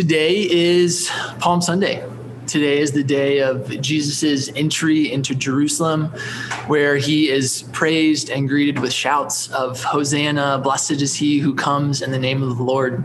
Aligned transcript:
Today 0.00 0.50
is 0.50 1.10
Palm 1.40 1.60
Sunday. 1.60 2.02
Today 2.46 2.78
is 2.78 2.92
the 2.92 3.04
day 3.04 3.40
of 3.40 3.68
Jesus' 3.82 4.48
entry 4.56 5.12
into 5.12 5.34
Jerusalem, 5.34 6.06
where 6.68 6.96
he 6.96 7.28
is 7.28 7.64
praised 7.72 8.30
and 8.30 8.48
greeted 8.48 8.78
with 8.78 8.94
shouts 8.94 9.50
of 9.52 9.82
Hosanna, 9.82 10.58
blessed 10.64 11.02
is 11.02 11.14
he 11.14 11.38
who 11.38 11.54
comes 11.54 12.00
in 12.00 12.12
the 12.12 12.18
name 12.18 12.42
of 12.42 12.56
the 12.56 12.62
Lord. 12.62 13.00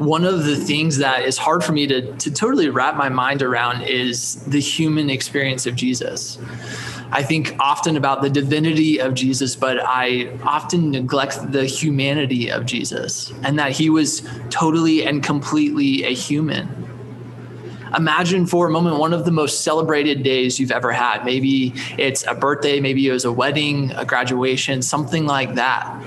One 0.00 0.24
of 0.24 0.44
the 0.44 0.56
things 0.56 0.96
that 0.96 1.22
is 1.22 1.38
hard 1.38 1.62
for 1.62 1.70
me 1.70 1.86
to, 1.86 2.16
to 2.16 2.32
totally 2.32 2.68
wrap 2.68 2.96
my 2.96 3.08
mind 3.08 3.40
around 3.40 3.82
is 3.82 4.42
the 4.46 4.60
human 4.60 5.08
experience 5.08 5.66
of 5.66 5.76
Jesus. 5.76 6.36
I 7.12 7.22
think 7.22 7.56
often 7.58 7.96
about 7.96 8.22
the 8.22 8.30
divinity 8.30 9.00
of 9.00 9.14
Jesus, 9.14 9.56
but 9.56 9.78
I 9.80 10.30
often 10.44 10.90
neglect 10.92 11.50
the 11.50 11.64
humanity 11.64 12.50
of 12.50 12.66
Jesus 12.66 13.32
and 13.42 13.58
that 13.58 13.72
he 13.72 13.90
was 13.90 14.22
totally 14.48 15.04
and 15.04 15.22
completely 15.22 16.04
a 16.04 16.14
human. 16.14 16.68
Imagine 17.96 18.46
for 18.46 18.68
a 18.68 18.70
moment 18.70 18.98
one 18.98 19.12
of 19.12 19.24
the 19.24 19.32
most 19.32 19.62
celebrated 19.64 20.22
days 20.22 20.60
you've 20.60 20.70
ever 20.70 20.92
had. 20.92 21.24
Maybe 21.24 21.74
it's 21.98 22.24
a 22.26 22.34
birthday, 22.34 22.78
maybe 22.78 23.06
it 23.08 23.12
was 23.12 23.24
a 23.24 23.32
wedding, 23.32 23.90
a 23.92 24.04
graduation, 24.04 24.80
something 24.80 25.26
like 25.26 25.54
that. 25.54 26.00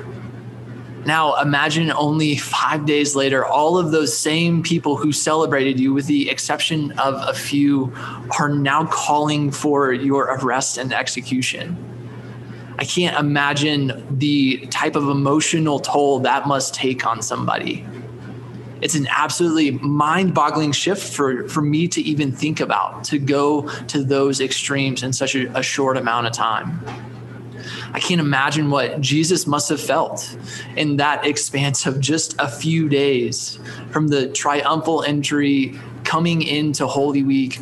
Now, 1.05 1.39
imagine 1.41 1.91
only 1.91 2.37
five 2.37 2.85
days 2.85 3.15
later, 3.15 3.45
all 3.45 3.77
of 3.77 3.91
those 3.91 4.15
same 4.15 4.63
people 4.63 4.95
who 4.95 5.11
celebrated 5.11 5.79
you, 5.79 5.93
with 5.93 6.07
the 6.07 6.29
exception 6.29 6.91
of 6.93 7.15
a 7.27 7.33
few, 7.33 7.93
are 8.39 8.49
now 8.49 8.85
calling 8.85 9.51
for 9.51 9.91
your 9.91 10.25
arrest 10.25 10.77
and 10.77 10.93
execution. 10.93 11.77
I 12.77 12.85
can't 12.85 13.17
imagine 13.17 14.17
the 14.17 14.65
type 14.67 14.95
of 14.95 15.07
emotional 15.07 15.79
toll 15.79 16.19
that 16.19 16.47
must 16.47 16.73
take 16.73 17.05
on 17.05 17.21
somebody. 17.21 17.85
It's 18.81 18.95
an 18.95 19.07
absolutely 19.09 19.71
mind 19.71 20.33
boggling 20.33 20.73
shift 20.73 21.13
for, 21.13 21.47
for 21.47 21.61
me 21.61 21.87
to 21.89 22.01
even 22.01 22.31
think 22.33 22.59
about, 22.59 23.05
to 23.05 23.19
go 23.19 23.69
to 23.87 24.03
those 24.03 24.41
extremes 24.41 25.03
in 25.03 25.13
such 25.13 25.35
a, 25.35 25.57
a 25.57 25.63
short 25.63 25.95
amount 25.95 26.27
of 26.27 26.33
time. 26.33 26.83
I 27.93 27.99
can't 27.99 28.19
imagine 28.19 28.71
what 28.71 28.99
Jesus 29.01 29.45
must 29.45 29.69
have 29.69 29.79
felt 29.79 30.35
in 30.75 30.97
that 30.97 31.25
expanse 31.27 31.85
of 31.85 31.99
just 31.99 32.35
a 32.39 32.49
few 32.49 32.89
days 32.89 33.59
from 33.91 34.07
the 34.07 34.29
triumphal 34.29 35.03
entry 35.03 35.79
coming 36.03 36.41
into 36.41 36.87
Holy 36.87 37.21
Week. 37.21 37.59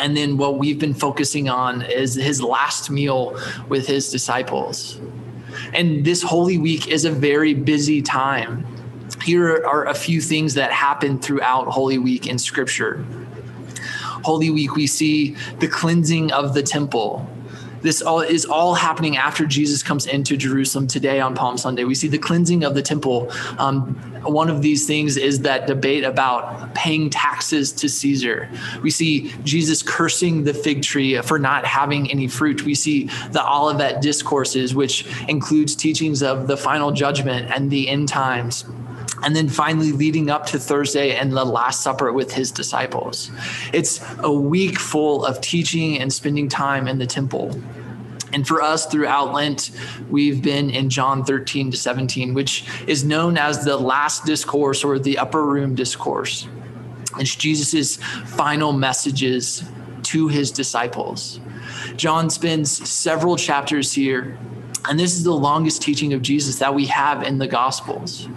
And 0.00 0.16
then 0.16 0.38
what 0.38 0.58
we've 0.58 0.78
been 0.78 0.94
focusing 0.94 1.50
on 1.50 1.82
is 1.82 2.14
his 2.14 2.42
last 2.42 2.90
meal 2.90 3.38
with 3.68 3.86
his 3.86 4.10
disciples. 4.10 5.00
And 5.74 6.02
this 6.02 6.22
Holy 6.22 6.56
Week 6.56 6.88
is 6.88 7.04
a 7.04 7.10
very 7.10 7.52
busy 7.52 8.00
time. 8.00 8.66
Here 9.22 9.64
are 9.66 9.86
a 9.86 9.94
few 9.94 10.22
things 10.22 10.54
that 10.54 10.72
happen 10.72 11.18
throughout 11.18 11.66
Holy 11.66 11.98
Week 11.98 12.26
in 12.26 12.38
Scripture. 12.38 13.04
Holy 14.24 14.48
Week, 14.48 14.74
we 14.74 14.86
see 14.86 15.36
the 15.58 15.68
cleansing 15.68 16.32
of 16.32 16.54
the 16.54 16.62
temple 16.62 17.28
this 17.82 18.02
all 18.02 18.20
is 18.20 18.44
all 18.44 18.74
happening 18.74 19.16
after 19.16 19.46
Jesus 19.46 19.82
comes 19.82 20.06
into 20.06 20.36
Jerusalem 20.36 20.86
today 20.86 21.20
on 21.20 21.34
Palm 21.34 21.56
Sunday. 21.56 21.84
We 21.84 21.94
see 21.94 22.08
the 22.08 22.18
cleansing 22.18 22.64
of 22.64 22.74
the 22.74 22.82
temple. 22.82 23.30
Um, 23.58 23.94
one 24.24 24.50
of 24.50 24.62
these 24.62 24.86
things 24.86 25.16
is 25.16 25.40
that 25.40 25.66
debate 25.66 26.04
about 26.04 26.74
paying 26.74 27.10
taxes 27.10 27.72
to 27.72 27.88
Caesar. 27.88 28.48
We 28.82 28.90
see 28.90 29.32
Jesus 29.44 29.82
cursing 29.82 30.44
the 30.44 30.54
fig 30.54 30.82
tree 30.82 31.20
for 31.22 31.38
not 31.38 31.64
having 31.64 32.10
any 32.10 32.28
fruit. 32.28 32.64
We 32.64 32.74
see 32.74 33.04
the 33.30 33.44
Olivet 33.46 34.02
discourses, 34.02 34.74
which 34.74 35.06
includes 35.28 35.76
teachings 35.76 36.22
of 36.22 36.46
the 36.46 36.56
final 36.56 36.90
judgment 36.90 37.50
and 37.52 37.70
the 37.70 37.88
end 37.88 38.08
times 38.08 38.64
and 39.22 39.34
then 39.34 39.48
finally 39.48 39.92
leading 39.92 40.30
up 40.30 40.46
to 40.46 40.58
Thursday 40.58 41.16
and 41.16 41.32
the 41.32 41.44
Last 41.44 41.82
Supper 41.82 42.12
with 42.12 42.32
his 42.32 42.50
disciples. 42.50 43.30
It's 43.72 44.04
a 44.18 44.32
week 44.32 44.78
full 44.78 45.24
of 45.24 45.40
teaching 45.40 45.98
and 45.98 46.12
spending 46.12 46.48
time 46.48 46.88
in 46.88 46.98
the 46.98 47.06
temple. 47.06 47.60
And 48.32 48.46
for 48.46 48.60
us 48.62 48.86
throughout 48.86 49.32
Lent, 49.32 49.70
we've 50.10 50.42
been 50.42 50.70
in 50.70 50.90
John 50.90 51.24
13 51.24 51.70
to 51.70 51.76
17, 51.76 52.34
which 52.34 52.64
is 52.86 53.04
known 53.04 53.38
as 53.38 53.64
the 53.64 53.76
last 53.76 54.24
discourse 54.26 54.84
or 54.84 54.98
the 54.98 55.18
upper 55.18 55.44
room 55.44 55.74
discourse. 55.74 56.46
It's 57.18 57.34
Jesus' 57.34 57.96
final 57.96 58.72
messages 58.72 59.64
to 60.04 60.28
his 60.28 60.50
disciples. 60.50 61.40
John 61.96 62.30
spends 62.30 62.88
several 62.88 63.36
chapters 63.36 63.92
here, 63.92 64.38
and 64.88 64.98
this 64.98 65.16
is 65.16 65.24
the 65.24 65.32
longest 65.32 65.82
teaching 65.82 66.12
of 66.12 66.22
Jesus 66.22 66.58
that 66.58 66.74
we 66.74 66.86
have 66.86 67.22
in 67.22 67.38
the 67.38 67.48
Gospels. 67.48 68.28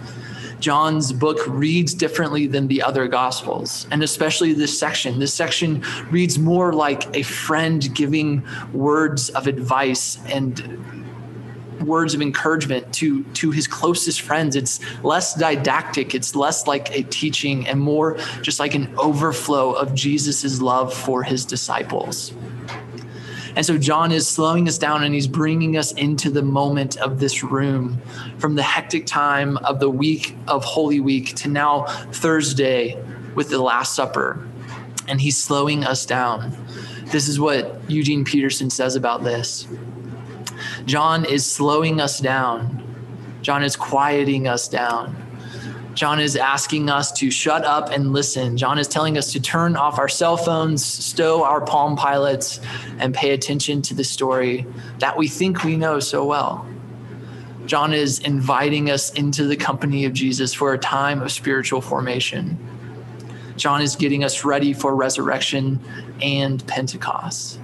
John's 0.62 1.12
book 1.12 1.38
reads 1.48 1.92
differently 1.92 2.46
than 2.46 2.68
the 2.68 2.82
other 2.82 3.08
gospels, 3.08 3.86
and 3.90 4.02
especially 4.02 4.52
this 4.52 4.78
section. 4.78 5.18
This 5.18 5.34
section 5.34 5.82
reads 6.10 6.38
more 6.38 6.72
like 6.72 7.14
a 7.16 7.22
friend 7.22 7.92
giving 7.94 8.44
words 8.72 9.28
of 9.30 9.48
advice 9.48 10.18
and 10.26 10.78
words 11.80 12.14
of 12.14 12.22
encouragement 12.22 12.94
to 12.94 13.24
to 13.34 13.50
his 13.50 13.66
closest 13.66 14.20
friends 14.20 14.54
it's 14.54 14.78
less 15.02 15.34
didactic 15.34 16.14
it's 16.14 16.36
less 16.36 16.68
like 16.68 16.96
a 16.96 17.02
teaching 17.02 17.66
and 17.66 17.80
more 17.80 18.16
just 18.40 18.60
like 18.60 18.76
an 18.76 18.88
overflow 18.98 19.72
of 19.72 19.92
jesus's 19.92 20.62
love 20.62 20.94
for 20.94 21.24
his 21.24 21.44
disciples 21.44 22.32
and 23.54 23.66
so 23.66 23.76
John 23.76 24.12
is 24.12 24.26
slowing 24.26 24.66
us 24.66 24.78
down 24.78 25.02
and 25.04 25.14
he's 25.14 25.26
bringing 25.26 25.76
us 25.76 25.92
into 25.92 26.30
the 26.30 26.42
moment 26.42 26.96
of 26.98 27.20
this 27.20 27.42
room 27.42 28.00
from 28.38 28.54
the 28.54 28.62
hectic 28.62 29.04
time 29.06 29.58
of 29.58 29.78
the 29.78 29.90
week 29.90 30.34
of 30.48 30.64
Holy 30.64 31.00
Week 31.00 31.34
to 31.36 31.48
now 31.48 31.84
Thursday 32.12 33.02
with 33.34 33.50
the 33.50 33.62
Last 33.62 33.94
Supper. 33.94 34.46
And 35.06 35.20
he's 35.20 35.36
slowing 35.36 35.84
us 35.84 36.06
down. 36.06 36.56
This 37.06 37.28
is 37.28 37.38
what 37.38 37.78
Eugene 37.90 38.24
Peterson 38.24 38.70
says 38.70 38.96
about 38.96 39.22
this. 39.22 39.66
John 40.86 41.24
is 41.24 41.44
slowing 41.44 42.00
us 42.00 42.20
down. 42.20 42.82
John 43.42 43.62
is 43.62 43.76
quieting 43.76 44.48
us 44.48 44.68
down. 44.68 45.21
John 45.94 46.20
is 46.20 46.36
asking 46.36 46.88
us 46.88 47.12
to 47.12 47.30
shut 47.30 47.64
up 47.64 47.90
and 47.90 48.12
listen. 48.12 48.56
John 48.56 48.78
is 48.78 48.88
telling 48.88 49.18
us 49.18 49.32
to 49.32 49.40
turn 49.40 49.76
off 49.76 49.98
our 49.98 50.08
cell 50.08 50.36
phones, 50.36 50.84
stow 50.84 51.44
our 51.44 51.60
Palm 51.60 51.96
Pilots, 51.96 52.60
and 52.98 53.14
pay 53.14 53.32
attention 53.32 53.82
to 53.82 53.94
the 53.94 54.04
story 54.04 54.66
that 54.98 55.16
we 55.18 55.28
think 55.28 55.64
we 55.64 55.76
know 55.76 56.00
so 56.00 56.24
well. 56.24 56.66
John 57.66 57.92
is 57.92 58.18
inviting 58.20 58.90
us 58.90 59.12
into 59.12 59.44
the 59.44 59.56
company 59.56 60.04
of 60.04 60.12
Jesus 60.12 60.54
for 60.54 60.72
a 60.72 60.78
time 60.78 61.22
of 61.22 61.30
spiritual 61.30 61.80
formation. 61.80 62.58
John 63.56 63.82
is 63.82 63.94
getting 63.96 64.24
us 64.24 64.44
ready 64.44 64.72
for 64.72 64.94
resurrection 64.96 65.78
and 66.20 66.66
Pentecost. 66.66 67.58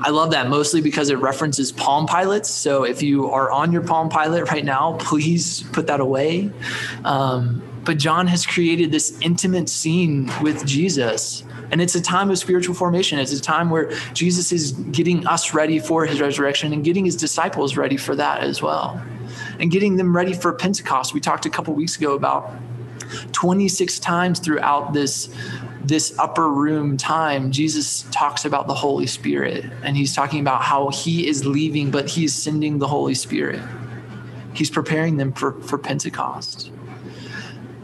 I 0.00 0.10
love 0.10 0.30
that 0.30 0.48
mostly 0.48 0.80
because 0.80 1.10
it 1.10 1.18
references 1.18 1.72
Palm 1.72 2.06
Pilots. 2.06 2.48
So 2.48 2.84
if 2.84 3.02
you 3.02 3.30
are 3.30 3.50
on 3.50 3.72
your 3.72 3.82
Palm 3.82 4.08
Pilot 4.08 4.50
right 4.50 4.64
now, 4.64 4.96
please 5.00 5.64
put 5.72 5.88
that 5.88 6.00
away. 6.00 6.50
Um, 7.04 7.62
but 7.84 7.98
John 7.98 8.26
has 8.26 8.46
created 8.46 8.92
this 8.92 9.18
intimate 9.20 9.68
scene 9.68 10.30
with 10.42 10.64
Jesus. 10.66 11.42
And 11.70 11.80
it's 11.80 11.94
a 11.94 12.00
time 12.00 12.30
of 12.30 12.38
spiritual 12.38 12.74
formation. 12.74 13.18
It's 13.18 13.32
a 13.32 13.40
time 13.40 13.70
where 13.70 13.90
Jesus 14.12 14.52
is 14.52 14.72
getting 14.72 15.26
us 15.26 15.52
ready 15.52 15.78
for 15.78 16.06
his 16.06 16.20
resurrection 16.20 16.72
and 16.72 16.84
getting 16.84 17.04
his 17.04 17.16
disciples 17.16 17.76
ready 17.76 17.96
for 17.96 18.14
that 18.14 18.42
as 18.42 18.62
well. 18.62 19.02
And 19.58 19.70
getting 19.70 19.96
them 19.96 20.14
ready 20.14 20.32
for 20.32 20.52
Pentecost. 20.52 21.12
We 21.12 21.20
talked 21.20 21.44
a 21.44 21.50
couple 21.50 21.74
weeks 21.74 21.96
ago 21.96 22.14
about 22.14 22.52
26 23.32 23.98
times 23.98 24.38
throughout 24.38 24.92
this 24.92 25.28
this 25.88 26.16
upper 26.18 26.48
room 26.50 26.96
time, 26.96 27.50
Jesus 27.50 28.02
talks 28.10 28.44
about 28.44 28.66
the 28.66 28.74
Holy 28.74 29.06
Spirit 29.06 29.64
and 29.82 29.96
he's 29.96 30.14
talking 30.14 30.40
about 30.40 30.62
how 30.62 30.90
he 30.90 31.26
is 31.26 31.46
leaving, 31.46 31.90
but 31.90 32.08
he's 32.08 32.34
sending 32.34 32.78
the 32.78 32.86
Holy 32.86 33.14
Spirit. 33.14 33.60
He's 34.52 34.70
preparing 34.70 35.16
them 35.16 35.32
for, 35.32 35.52
for 35.62 35.78
Pentecost. 35.78 36.70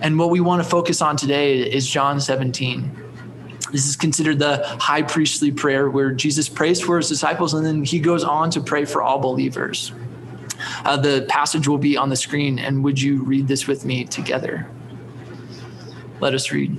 And 0.01 0.19
what 0.19 0.31
we 0.31 0.41
want 0.41 0.63
to 0.63 0.69
focus 0.69 1.01
on 1.01 1.17
today 1.17 1.61
is 1.61 1.89
John 1.89 2.21
17. 2.21 2.91
This 3.73 3.89
is 3.89 3.97
considered 3.97 4.39
the 4.39 4.63
high 4.79 5.03
priestly 5.03 5.51
prayer 5.51 5.89
where 5.89 6.13
Jesus 6.13 6.49
prays 6.49 6.81
for 6.81 6.99
his 6.99 7.09
disciples 7.09 7.55
and 7.55 7.65
then 7.65 7.85
he 7.85 8.01
goes 8.01 8.23
on 8.23 8.51
to 8.51 8.61
pray 8.61 8.85
for 8.85 9.03
all 9.03 9.19
believers. 9.19 9.93
Uh, 10.85 10.97
the 10.97 11.27
passage 11.29 11.67
will 11.67 11.79
be 11.79 11.97
on 11.97 12.11
the 12.11 12.17
screen, 12.17 12.59
and 12.59 12.85
would 12.85 13.01
you 13.01 13.23
read 13.25 13.49
this 13.49 13.67
with 13.67 13.85
me 13.85 14.05
together? 14.05 14.69
Let 16.21 16.35
us 16.35 16.53
read. 16.53 16.79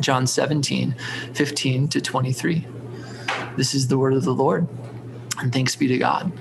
John 0.00 0.26
17, 0.26 0.94
15 1.34 1.88
to 1.88 2.00
23. 2.00 2.66
This 3.56 3.74
is 3.74 3.88
the 3.88 3.98
word 3.98 4.14
of 4.14 4.24
the 4.24 4.34
Lord, 4.34 4.66
and 5.38 5.52
thanks 5.52 5.76
be 5.76 5.88
to 5.88 5.98
God. 5.98 6.32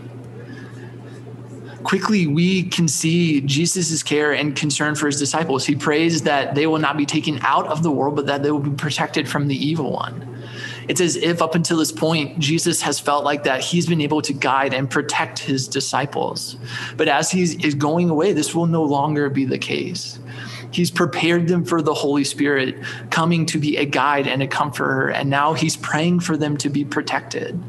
Quickly, 1.84 2.28
we 2.28 2.64
can 2.64 2.88
see 2.88 3.42
Jesus' 3.42 4.04
care 4.04 4.34
and 4.34 4.56
concern 4.56 4.96
for 4.96 5.08
his 5.08 5.18
disciples. 5.18 5.66
He 5.66 5.76
prays 5.76 6.24
that 6.24 6.54
they 6.54 6.68
will 6.68 6.80
not 6.80 6.98
be 6.98 7.06
taken 7.06 7.40
out 7.42 7.68
of 7.68 7.84
the 7.84 7.92
world, 7.92 8.16
but 8.16 8.26
that 8.28 8.44
they 8.44 8.52
will 8.52 8.60
be 8.60 8.76
protected 8.76 9.30
from 9.30 9.48
the 9.48 9.56
evil 9.56 9.92
one. 9.92 10.26
It's 10.90 11.02
as 11.02 11.16
if 11.16 11.42
up 11.42 11.56
until 11.56 11.78
this 11.78 11.92
point, 11.92 12.40
Jesus 12.40 12.82
has 12.82 13.00
felt 13.00 13.24
like 13.24 13.44
that 13.44 13.62
he's 13.62 13.86
been 13.86 14.02
able 14.02 14.22
to 14.24 14.34
guide 14.34 14.74
and 14.74 14.90
protect 14.90 15.40
his 15.40 15.68
disciples. 15.68 16.58
But 16.98 17.08
as 17.08 17.32
he 17.32 17.44
is 17.44 17.76
going 17.76 18.10
away, 18.10 18.34
this 18.34 18.54
will 18.56 18.66
no 18.66 18.84
longer 18.84 19.30
be 19.30 19.46
the 19.46 19.60
case. 19.60 20.20
He's 20.72 20.92
prepared 20.92 21.48
them 21.48 21.66
for 21.66 21.82
the 21.82 21.94
Holy 21.94 22.24
Spirit 22.24 22.76
coming 23.10 23.46
to 23.48 23.60
be 23.60 23.78
a 23.78 23.86
guide 23.86 24.28
and 24.28 24.44
a 24.44 24.48
comforter, 24.48 25.10
and 25.10 25.30
now 25.30 25.54
he's 25.54 25.76
praying 25.76 26.20
for 26.20 26.38
them 26.38 26.58
to 26.58 26.70
be 26.70 26.86
protected. 26.86 27.60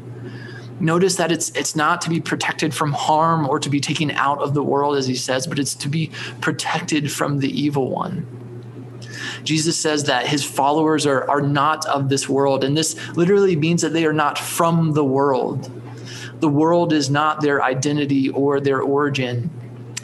Notice 0.79 1.15
that 1.17 1.31
it's 1.31 1.49
it's 1.51 1.75
not 1.75 2.01
to 2.01 2.09
be 2.09 2.19
protected 2.19 2.73
from 2.73 2.91
harm 2.91 3.47
or 3.47 3.59
to 3.59 3.69
be 3.69 3.79
taken 3.79 4.09
out 4.11 4.39
of 4.41 4.53
the 4.53 4.63
world 4.63 4.97
as 4.97 5.05
he 5.05 5.15
says, 5.15 5.45
but 5.45 5.59
it's 5.59 5.75
to 5.75 5.89
be 5.89 6.11
protected 6.41 7.11
from 7.11 7.39
the 7.39 7.49
evil 7.49 7.89
one. 7.89 8.25
Jesus 9.43 9.79
says 9.79 10.05
that 10.05 10.27
his 10.27 10.43
followers 10.43 11.05
are, 11.05 11.29
are 11.29 11.41
not 11.41 11.85
of 11.85 12.09
this 12.09 12.27
world. 12.27 12.63
And 12.63 12.75
this 12.75 12.95
literally 13.15 13.55
means 13.55 13.81
that 13.81 13.93
they 13.93 14.05
are 14.05 14.13
not 14.13 14.37
from 14.37 14.93
the 14.93 15.03
world. 15.03 15.69
The 16.39 16.49
world 16.49 16.93
is 16.93 17.09
not 17.09 17.41
their 17.41 17.63
identity 17.63 18.29
or 18.29 18.59
their 18.59 18.81
origin. 18.81 19.49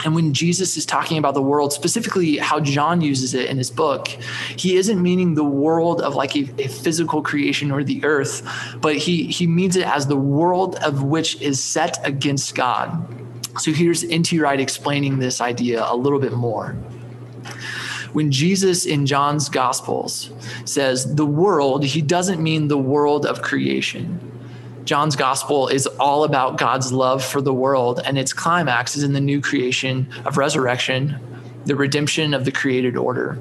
And 0.06 0.14
when 0.14 0.34
Jesus 0.34 0.78
is 0.78 0.86
talking 0.86 1.18
about 1.18 1.34
the 1.34 1.42
world, 1.42 1.74
specifically 1.74 2.38
how 2.38 2.60
John 2.60 3.02
uses 3.02 3.34
it 3.34 3.50
in 3.50 3.58
his 3.58 3.72
book, 3.72 4.08
he 4.08 4.76
isn't 4.78 5.02
meaning 5.02 5.34
the 5.34 5.44
world 5.44 6.02
of 6.02 6.16
like 6.16 6.36
a, 6.36 6.50
a, 6.60 6.68
physical 6.68 7.22
creation 7.22 7.72
or 7.72 7.84
the 7.84 8.04
earth, 8.06 8.48
but 8.80 8.96
he, 8.96 9.24
he 9.26 9.48
means 9.48 9.76
it 9.76 9.88
as 9.88 10.08
the 10.08 10.16
world 10.18 10.76
of 10.78 11.04
which 11.04 11.42
is 11.42 11.64
set 11.64 11.98
against 12.06 12.54
God. 12.56 13.14
So 13.60 13.72
here's 13.72 14.04
N.T. 14.04 14.40
Wright 14.40 14.60
explaining 14.60 15.18
this 15.18 15.42
idea 15.42 15.84
a 15.88 15.96
little 15.96 16.20
bit 16.20 16.34
more 16.34 16.76
when 18.14 18.32
Jesus 18.32 18.86
in 18.86 19.06
John's 19.06 19.50
Gospels 19.50 20.32
says 20.66 21.16
the 21.16 21.26
world, 21.26 21.84
he 21.84 22.02
doesn't 22.02 22.42
mean 22.42 22.68
the 22.68 22.78
world 22.78 23.26
of 23.26 23.44
creation. 23.44 24.20
John's 24.88 25.18
Gospel 25.18 25.68
is 25.68 25.86
all 25.86 26.24
about 26.24 26.58
God's 26.58 26.94
love 26.94 27.22
for 27.22 27.42
the 27.42 27.54
world, 27.54 28.00
and 28.06 28.18
its 28.18 28.32
climax 28.32 28.96
is 28.96 29.04
in 29.04 29.12
the 29.12 29.20
new 29.20 29.42
creation 29.42 30.08
of 30.24 30.38
resurrection, 30.38 31.20
the 31.66 31.76
redemption 31.76 32.34
of 32.34 32.46
the 32.46 32.54
created 32.54 32.96
order. 32.96 33.38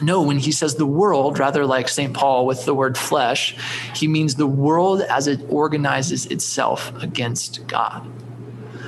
No, 0.00 0.22
when 0.22 0.38
he 0.38 0.52
says 0.52 0.76
the 0.76 0.86
world, 0.86 1.40
rather 1.40 1.66
like 1.66 1.88
St. 1.88 2.14
Paul 2.14 2.46
with 2.46 2.64
the 2.66 2.74
word 2.74 2.96
flesh, 2.96 3.56
he 3.96 4.06
means 4.06 4.36
the 4.36 4.46
world 4.46 5.00
as 5.00 5.26
it 5.26 5.40
organizes 5.48 6.26
itself 6.26 6.92
against 7.02 7.66
God. 7.66 8.08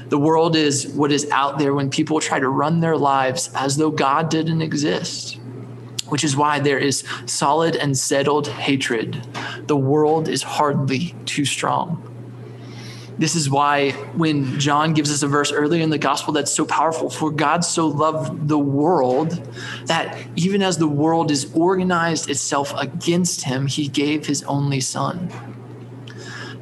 The 0.08 0.18
world 0.18 0.54
is 0.54 0.86
what 0.86 1.10
is 1.10 1.28
out 1.32 1.58
there 1.58 1.74
when 1.74 1.90
people 1.90 2.20
try 2.20 2.38
to 2.38 2.48
run 2.48 2.78
their 2.78 2.96
lives 2.96 3.50
as 3.56 3.76
though 3.76 3.90
God 3.90 4.30
didn't 4.30 4.62
exist, 4.62 5.36
which 6.08 6.24
is 6.24 6.36
why 6.36 6.60
there 6.60 6.78
is 6.78 7.04
solid 7.26 7.76
and 7.76 7.96
settled 7.96 8.48
hatred. 8.48 9.26
The 9.66 9.76
world 9.76 10.28
is 10.28 10.42
hardly 10.42 11.14
too 11.24 11.44
strong. 11.44 12.04
This 13.18 13.34
is 13.34 13.50
why 13.50 13.90
when 14.14 14.60
John 14.60 14.94
gives 14.94 15.10
us 15.10 15.24
a 15.24 15.26
verse 15.26 15.50
earlier 15.50 15.82
in 15.82 15.90
the 15.90 15.98
gospel 15.98 16.32
that's 16.32 16.52
so 16.52 16.64
powerful, 16.64 17.10
for 17.10 17.32
God 17.32 17.64
so 17.64 17.88
loved 17.88 18.46
the 18.46 18.58
world 18.58 19.30
that 19.86 20.16
even 20.36 20.62
as 20.62 20.78
the 20.78 20.86
world 20.86 21.32
is 21.32 21.52
organized 21.52 22.30
itself 22.30 22.72
against 22.76 23.42
him, 23.42 23.66
he 23.66 23.88
gave 23.88 24.26
his 24.26 24.44
only 24.44 24.80
son. 24.80 25.30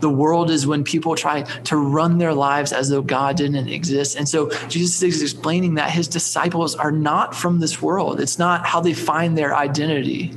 The 0.00 0.10
world 0.10 0.50
is 0.50 0.66
when 0.66 0.84
people 0.84 1.14
try 1.14 1.42
to 1.42 1.76
run 1.76 2.18
their 2.18 2.34
lives 2.34 2.72
as 2.72 2.88
though 2.88 3.02
God 3.02 3.36
didn't 3.36 3.68
exist. 3.68 4.16
And 4.16 4.28
so 4.28 4.50
Jesus 4.68 5.02
is 5.02 5.22
explaining 5.22 5.74
that 5.74 5.90
his 5.90 6.08
disciples 6.08 6.74
are 6.74 6.92
not 6.92 7.34
from 7.34 7.60
this 7.60 7.80
world. 7.80 8.20
It's 8.20 8.38
not 8.38 8.66
how 8.66 8.80
they 8.80 8.92
find 8.92 9.36
their 9.36 9.54
identity. 9.54 10.36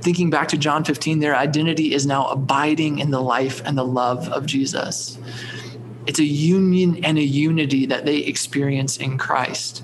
Thinking 0.00 0.30
back 0.30 0.48
to 0.48 0.58
John 0.58 0.84
15, 0.84 1.20
their 1.20 1.36
identity 1.36 1.94
is 1.94 2.06
now 2.06 2.28
abiding 2.28 2.98
in 2.98 3.10
the 3.10 3.20
life 3.20 3.62
and 3.64 3.76
the 3.76 3.84
love 3.84 4.28
of 4.28 4.46
Jesus. 4.46 5.18
It's 6.06 6.18
a 6.18 6.24
union 6.24 7.04
and 7.04 7.18
a 7.18 7.22
unity 7.22 7.86
that 7.86 8.04
they 8.04 8.18
experience 8.18 8.96
in 8.96 9.18
Christ 9.18 9.82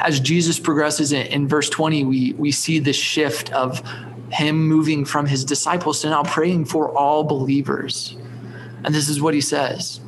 as 0.00 0.20
Jesus 0.20 0.58
progresses 0.58 1.12
in, 1.12 1.26
in, 1.26 1.48
verse 1.48 1.68
20, 1.68 2.04
we, 2.04 2.32
we 2.34 2.50
see 2.50 2.78
this 2.78 2.96
shift 2.96 3.52
of 3.52 3.82
him 4.30 4.68
moving 4.68 5.04
from 5.04 5.26
his 5.26 5.44
disciples 5.44 6.02
to 6.02 6.10
now 6.10 6.22
praying 6.22 6.66
for 6.66 6.90
all 6.96 7.24
believers. 7.24 8.16
And 8.84 8.94
this 8.94 9.08
is 9.08 9.20
what 9.20 9.34
he 9.34 9.40
says 9.40 10.00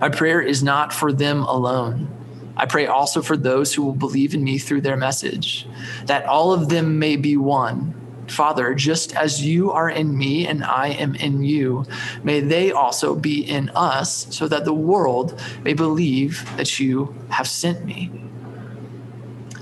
My 0.00 0.08
prayer 0.08 0.40
is 0.40 0.62
not 0.62 0.92
for 0.92 1.12
them 1.12 1.42
alone. 1.42 2.10
I 2.56 2.66
pray 2.66 2.86
also 2.86 3.20
for 3.20 3.36
those 3.36 3.74
who 3.74 3.82
will 3.82 3.94
believe 3.94 4.34
in 4.34 4.44
me 4.44 4.58
through 4.58 4.82
their 4.82 4.96
message, 4.96 5.66
that 6.06 6.24
all 6.26 6.52
of 6.52 6.68
them 6.68 6.98
may 6.98 7.16
be 7.16 7.36
one. 7.36 8.00
Father, 8.28 8.74
just 8.74 9.14
as 9.16 9.44
you 9.44 9.72
are 9.72 9.90
in 9.90 10.16
me 10.16 10.46
and 10.46 10.64
I 10.64 10.88
am 10.88 11.14
in 11.16 11.42
you, 11.42 11.84
may 12.22 12.40
they 12.40 12.72
also 12.72 13.14
be 13.14 13.42
in 13.42 13.70
us, 13.70 14.26
so 14.30 14.48
that 14.48 14.64
the 14.64 14.72
world 14.72 15.38
may 15.62 15.74
believe 15.74 16.48
that 16.56 16.78
you 16.78 17.14
have 17.28 17.48
sent 17.48 17.84
me. 17.84 18.10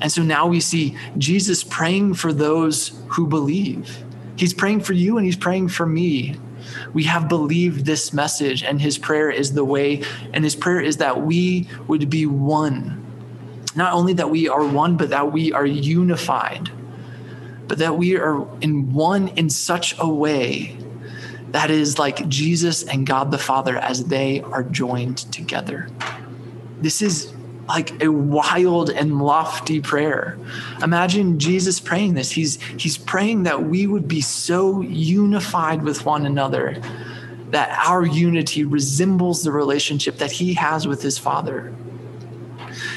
And 0.02 0.10
so 0.10 0.22
now 0.22 0.49
we 0.49 0.58
see 0.58 0.99
Jesus 1.16 1.62
praying 1.62 2.14
for 2.14 2.32
those 2.32 3.00
who 3.06 3.28
believe. 3.28 4.04
He's 4.37 4.52
praying 4.52 4.81
for 4.81 4.94
you 4.94 5.16
and 5.16 5.25
he's 5.25 5.37
praying 5.37 5.69
for 5.69 5.87
me. 5.87 6.37
We 6.93 7.05
have 7.05 7.29
believed 7.29 7.86
this 7.86 8.12
message, 8.12 8.62
and 8.62 8.81
his 8.81 8.98
prayer 8.98 9.31
is 9.31 9.53
the 9.53 9.65
way, 9.65 10.03
and 10.32 10.43
his 10.43 10.56
prayer 10.56 10.81
is 10.81 10.96
that 10.98 11.22
we 11.22 11.69
would 11.86 12.10
be 12.10 12.26
one. 12.26 13.05
Not 13.76 13.93
only 13.93 14.12
that 14.15 14.31
we 14.31 14.48
are 14.48 14.65
one, 14.65 14.96
but 14.96 15.10
that 15.10 15.32
we 15.32 15.53
are 15.53 15.67
unified, 15.67 16.70
but 17.69 17.79
that 17.79 17.96
we 17.96 18.17
are 18.17 18.46
in 18.60 18.93
one 18.93 19.29
in 19.29 19.50
such 19.50 19.94
a 19.98 20.08
way 20.08 20.76
that 21.50 21.70
is 21.70 21.98
like 21.98 22.29
Jesus 22.29 22.82
and 22.82 23.06
God 23.06 23.31
the 23.31 23.38
Father 23.38 23.76
as 23.76 24.06
they 24.06 24.41
are 24.41 24.62
joined 24.62 25.19
together. 25.32 25.88
This 26.81 27.03
is 27.03 27.32
like 27.69 28.02
a 28.02 28.08
wild 28.08 28.90
and 28.90 29.22
lofty 29.22 29.81
prayer. 29.81 30.36
Imagine 30.82 31.38
Jesus 31.38 31.81
praying 31.81 32.14
this. 32.14 32.31
He's 32.31 32.60
he's 32.62 32.98
praying 32.98 33.44
that 33.44 33.64
we 33.64 33.86
would 33.86 34.08
be 34.08 34.20
so 34.20 34.81
unified 34.81 35.82
with 35.82 36.04
one 36.04 36.26
another 36.26 36.81
that 37.50 37.86
our 37.86 38.04
unity 38.04 38.64
resembles 38.64 39.42
the 39.42 39.52
relationship 39.52 40.16
that 40.19 40.32
he 40.32 40.54
has 40.54 40.88
with 40.88 41.02
his 41.02 41.19
Father. 41.19 41.72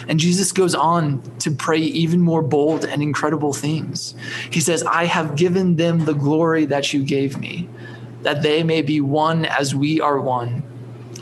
And 0.07 0.19
Jesus 0.19 0.51
goes 0.51 0.73
on 0.73 1.21
to 1.39 1.51
pray 1.51 1.79
even 1.79 2.21
more 2.21 2.41
bold 2.41 2.85
and 2.85 3.01
incredible 3.01 3.51
things. 3.51 4.15
He 4.49 4.61
says, 4.61 4.81
I 4.83 5.05
have 5.05 5.35
given 5.35 5.75
them 5.75 6.05
the 6.05 6.13
glory 6.13 6.65
that 6.65 6.93
you 6.93 7.03
gave 7.03 7.37
me, 7.37 7.67
that 8.21 8.43
they 8.43 8.63
may 8.63 8.81
be 8.81 9.01
one 9.01 9.43
as 9.43 9.75
we 9.75 9.99
are 9.99 10.21
one, 10.21 10.63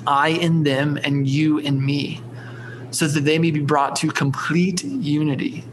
I 0.06 0.30
in 0.30 0.64
them 0.64 1.00
and 1.04 1.28
you 1.28 1.58
in 1.58 1.84
me 1.84 2.22
so 2.94 3.08
that 3.08 3.22
they 3.22 3.40
may 3.40 3.52
be 3.52 3.60
brought 3.60 3.96
to 3.98 4.12
complete 4.12 4.84
unity. 4.84 5.66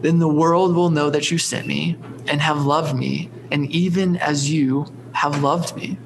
Then 0.00 0.20
the 0.20 0.28
world 0.28 0.76
will 0.76 0.90
know 0.90 1.10
that 1.10 1.30
you 1.30 1.38
sent 1.38 1.66
me 1.66 1.96
and 2.28 2.40
have 2.40 2.64
loved 2.64 2.96
me, 2.96 3.30
and 3.50 3.70
even 3.70 4.16
as 4.16 4.50
you 4.50 4.86
have 5.12 5.42
loved 5.42 5.76
me. 5.76 5.98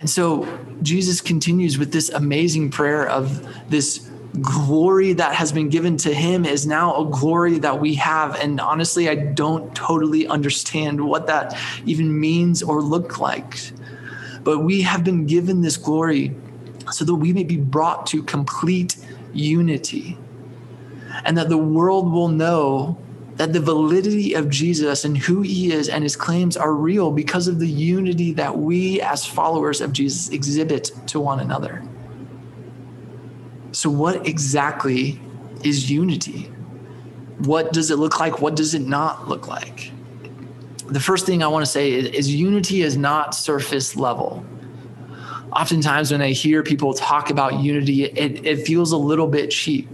And 0.00 0.08
so 0.08 0.46
Jesus 0.82 1.20
continues 1.20 1.78
with 1.78 1.92
this 1.92 2.08
amazing 2.10 2.70
prayer 2.70 3.08
of 3.08 3.44
this 3.68 4.08
glory 4.40 5.14
that 5.14 5.34
has 5.34 5.50
been 5.50 5.68
given 5.68 5.96
to 5.96 6.14
him 6.14 6.44
is 6.44 6.66
now 6.66 7.00
a 7.02 7.10
glory 7.10 7.58
that 7.58 7.80
we 7.80 7.94
have. 7.94 8.38
And 8.38 8.60
honestly, 8.60 9.08
I 9.08 9.16
don't 9.16 9.74
totally 9.74 10.28
understand 10.28 11.00
what 11.00 11.26
that 11.26 11.58
even 11.86 12.20
means 12.20 12.62
or 12.62 12.80
look 12.80 13.18
like. 13.18 13.72
But 14.44 14.60
we 14.60 14.82
have 14.82 15.02
been 15.02 15.26
given 15.26 15.62
this 15.62 15.76
glory 15.76 16.36
so 16.92 17.04
that 17.04 17.14
we 17.14 17.32
may 17.32 17.44
be 17.44 17.56
brought 17.56 18.06
to 18.06 18.22
complete 18.22 18.96
unity 19.32 20.18
and 21.24 21.36
that 21.36 21.48
the 21.48 21.58
world 21.58 22.12
will 22.12 22.28
know 22.28 22.98
that 23.36 23.52
the 23.52 23.60
validity 23.60 24.34
of 24.34 24.50
Jesus 24.50 25.04
and 25.04 25.16
who 25.16 25.42
he 25.42 25.72
is 25.72 25.88
and 25.88 26.02
his 26.02 26.16
claims 26.16 26.56
are 26.56 26.72
real 26.72 27.12
because 27.12 27.46
of 27.46 27.60
the 27.60 27.68
unity 27.68 28.32
that 28.32 28.58
we 28.58 29.00
as 29.00 29.24
followers 29.24 29.80
of 29.80 29.92
Jesus 29.92 30.28
exhibit 30.30 30.90
to 31.06 31.20
one 31.20 31.38
another. 31.38 31.82
So, 33.70 33.90
what 33.90 34.26
exactly 34.26 35.20
is 35.62 35.88
unity? 35.90 36.50
What 37.38 37.72
does 37.72 37.92
it 37.92 37.96
look 37.96 38.18
like? 38.18 38.40
What 38.40 38.56
does 38.56 38.74
it 38.74 38.82
not 38.82 39.28
look 39.28 39.46
like? 39.46 39.92
The 40.86 40.98
first 40.98 41.26
thing 41.26 41.42
I 41.42 41.46
want 41.46 41.64
to 41.64 41.70
say 41.70 41.92
is, 41.92 42.06
is 42.06 42.34
unity 42.34 42.82
is 42.82 42.96
not 42.96 43.34
surface 43.34 43.94
level 43.94 44.44
oftentimes 45.58 46.12
when 46.12 46.22
I 46.22 46.30
hear 46.30 46.62
people 46.62 46.94
talk 46.94 47.30
about 47.30 47.60
unity, 47.60 48.04
it, 48.04 48.46
it 48.46 48.66
feels 48.66 48.92
a 48.92 48.96
little 48.96 49.26
bit 49.26 49.50
cheap. 49.50 49.88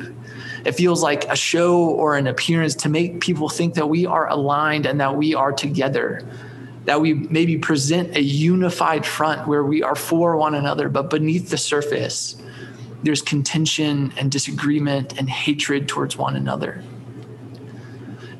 It 0.66 0.72
feels 0.72 1.02
like 1.02 1.24
a 1.28 1.36
show 1.36 1.84
or 1.86 2.16
an 2.16 2.26
appearance 2.26 2.74
to 2.76 2.90
make 2.90 3.20
people 3.20 3.48
think 3.48 3.74
that 3.74 3.88
we 3.88 4.04
are 4.04 4.28
aligned 4.28 4.84
and 4.84 5.00
that 5.00 5.16
we 5.16 5.34
are 5.34 5.52
together, 5.52 6.26
that 6.84 7.00
we 7.00 7.14
maybe 7.14 7.56
present 7.56 8.14
a 8.14 8.22
unified 8.22 9.06
front 9.06 9.48
where 9.48 9.64
we 9.64 9.82
are 9.82 9.94
for 9.94 10.36
one 10.36 10.54
another, 10.54 10.90
but 10.90 11.08
beneath 11.08 11.48
the 11.48 11.58
surface, 11.58 12.36
there's 13.02 13.22
contention 13.22 14.12
and 14.18 14.30
disagreement 14.30 15.18
and 15.18 15.30
hatred 15.30 15.88
towards 15.88 16.16
one 16.16 16.36
another. 16.36 16.82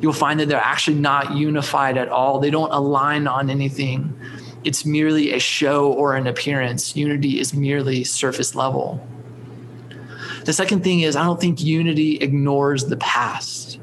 You'll 0.01 0.13
find 0.13 0.41
that 0.41 0.49
they're 0.49 0.59
actually 0.59 0.99
not 0.99 1.35
unified 1.35 1.97
at 1.97 2.11
all. 2.11 2.39
They 2.39 2.51
don't 2.51 2.71
align 2.71 3.27
on 3.27 3.49
anything 3.49 4.15
it's 4.65 4.85
merely 4.85 5.33
a 5.33 5.39
show 5.39 5.93
or 5.93 6.17
an 6.17 6.27
appearance. 6.27 6.97
Unity 6.97 7.39
is 7.39 7.55
merely 7.55 8.05
surface 8.05 8.55
level. 8.55 9.07
The 10.45 10.53
second 10.53 10.85
thing 10.85 11.01
is, 11.01 11.17
I 11.17 11.25
don't 11.25 11.41
think 11.41 11.63
unity 11.63 12.17
ignores 12.17 12.87
the 12.87 12.97
past. 12.97 13.79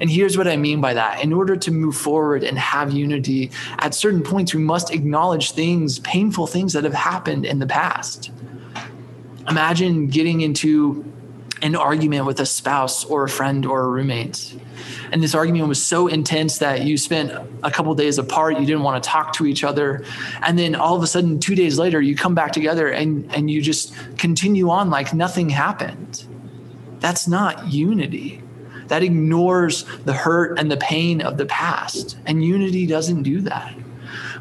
And 0.00 0.10
here's 0.10 0.36
what 0.36 0.48
I 0.48 0.56
mean 0.56 0.80
by 0.80 0.94
that. 0.94 1.22
In 1.22 1.32
order 1.32 1.54
to 1.56 1.70
move 1.70 1.96
forward 1.96 2.42
and 2.42 2.58
have 2.58 2.92
unity, 2.92 3.50
at 3.78 3.94
certain 3.94 4.22
points, 4.22 4.54
we 4.54 4.60
must 4.60 4.92
acknowledge 4.92 5.52
things, 5.52 5.98
painful 6.00 6.46
things 6.46 6.72
that 6.72 6.84
have 6.84 6.94
happened 6.94 7.44
in 7.44 7.58
the 7.58 7.66
past. 7.66 8.30
Imagine 9.48 10.08
getting 10.08 10.40
into 10.40 11.11
an 11.62 11.76
argument 11.76 12.26
with 12.26 12.40
a 12.40 12.46
spouse 12.46 13.04
or 13.04 13.24
a 13.24 13.28
friend 13.28 13.64
or 13.64 13.84
a 13.84 13.88
roommate. 13.88 14.54
And 15.12 15.22
this 15.22 15.34
argument 15.34 15.68
was 15.68 15.80
so 15.82 16.08
intense 16.08 16.58
that 16.58 16.82
you 16.82 16.98
spent 16.98 17.32
a 17.62 17.70
couple 17.70 17.94
days 17.94 18.18
apart 18.18 18.58
you 18.58 18.66
didn't 18.66 18.82
want 18.82 19.02
to 19.02 19.08
talk 19.08 19.32
to 19.34 19.46
each 19.46 19.62
other. 19.62 20.04
And 20.42 20.58
then 20.58 20.74
all 20.74 20.96
of 20.96 21.02
a 21.02 21.06
sudden 21.06 21.38
2 21.38 21.54
days 21.54 21.78
later 21.78 22.00
you 22.00 22.16
come 22.16 22.34
back 22.34 22.52
together 22.52 22.88
and 22.88 23.32
and 23.34 23.50
you 23.50 23.62
just 23.62 23.94
continue 24.18 24.70
on 24.70 24.90
like 24.90 25.14
nothing 25.14 25.50
happened. 25.50 26.24
That's 26.98 27.28
not 27.28 27.72
unity. 27.72 28.42
That 28.88 29.02
ignores 29.02 29.84
the 30.04 30.12
hurt 30.12 30.58
and 30.58 30.70
the 30.70 30.76
pain 30.76 31.22
of 31.22 31.36
the 31.36 31.46
past. 31.46 32.16
And 32.26 32.44
unity 32.44 32.86
doesn't 32.86 33.22
do 33.22 33.40
that. 33.42 33.72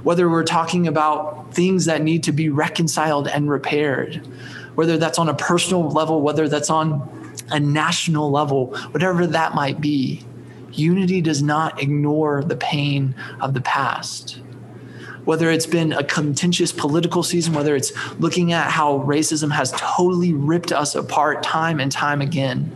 Whether 0.04 0.28
we're 0.30 0.44
talking 0.44 0.88
about 0.88 1.54
things 1.54 1.86
that 1.86 2.02
need 2.02 2.24
to 2.24 2.32
be 2.32 2.50
reconciled 2.50 3.28
and 3.28 3.50
repaired 3.50 4.28
whether 4.76 4.98
that's 4.98 5.20
on 5.20 5.30
a 5.30 5.34
personal 5.34 5.90
level 5.90 6.22
whether 6.22 6.48
that's 6.48 6.70
on 6.70 7.10
a 7.52 7.60
national 7.60 8.32
level 8.32 8.76
whatever 8.92 9.28
that 9.28 9.56
might 9.56 9.80
be 9.82 10.26
Unity 10.74 11.22
does 11.22 11.42
not 11.42 11.82
ignore 11.82 12.44
the 12.44 12.56
pain 12.56 13.16
of 13.40 13.54
the 13.54 13.62
past. 13.62 14.42
Whether 15.26 15.52
it's 15.52 15.68
been 15.68 15.94
a 15.94 16.04
contentious 16.04 16.72
political 16.72 17.24
season, 17.24 17.54
whether 17.54 17.76
it's 17.76 17.94
looking 18.20 18.54
at 18.54 18.72
how 18.72 19.00
racism 19.00 19.52
has 19.52 19.72
totally 19.78 20.34
ripped 20.34 20.72
us 20.72 20.96
apart 20.96 21.44
time 21.44 21.80
and 21.80 21.92
time 21.92 22.22
again, 22.22 22.76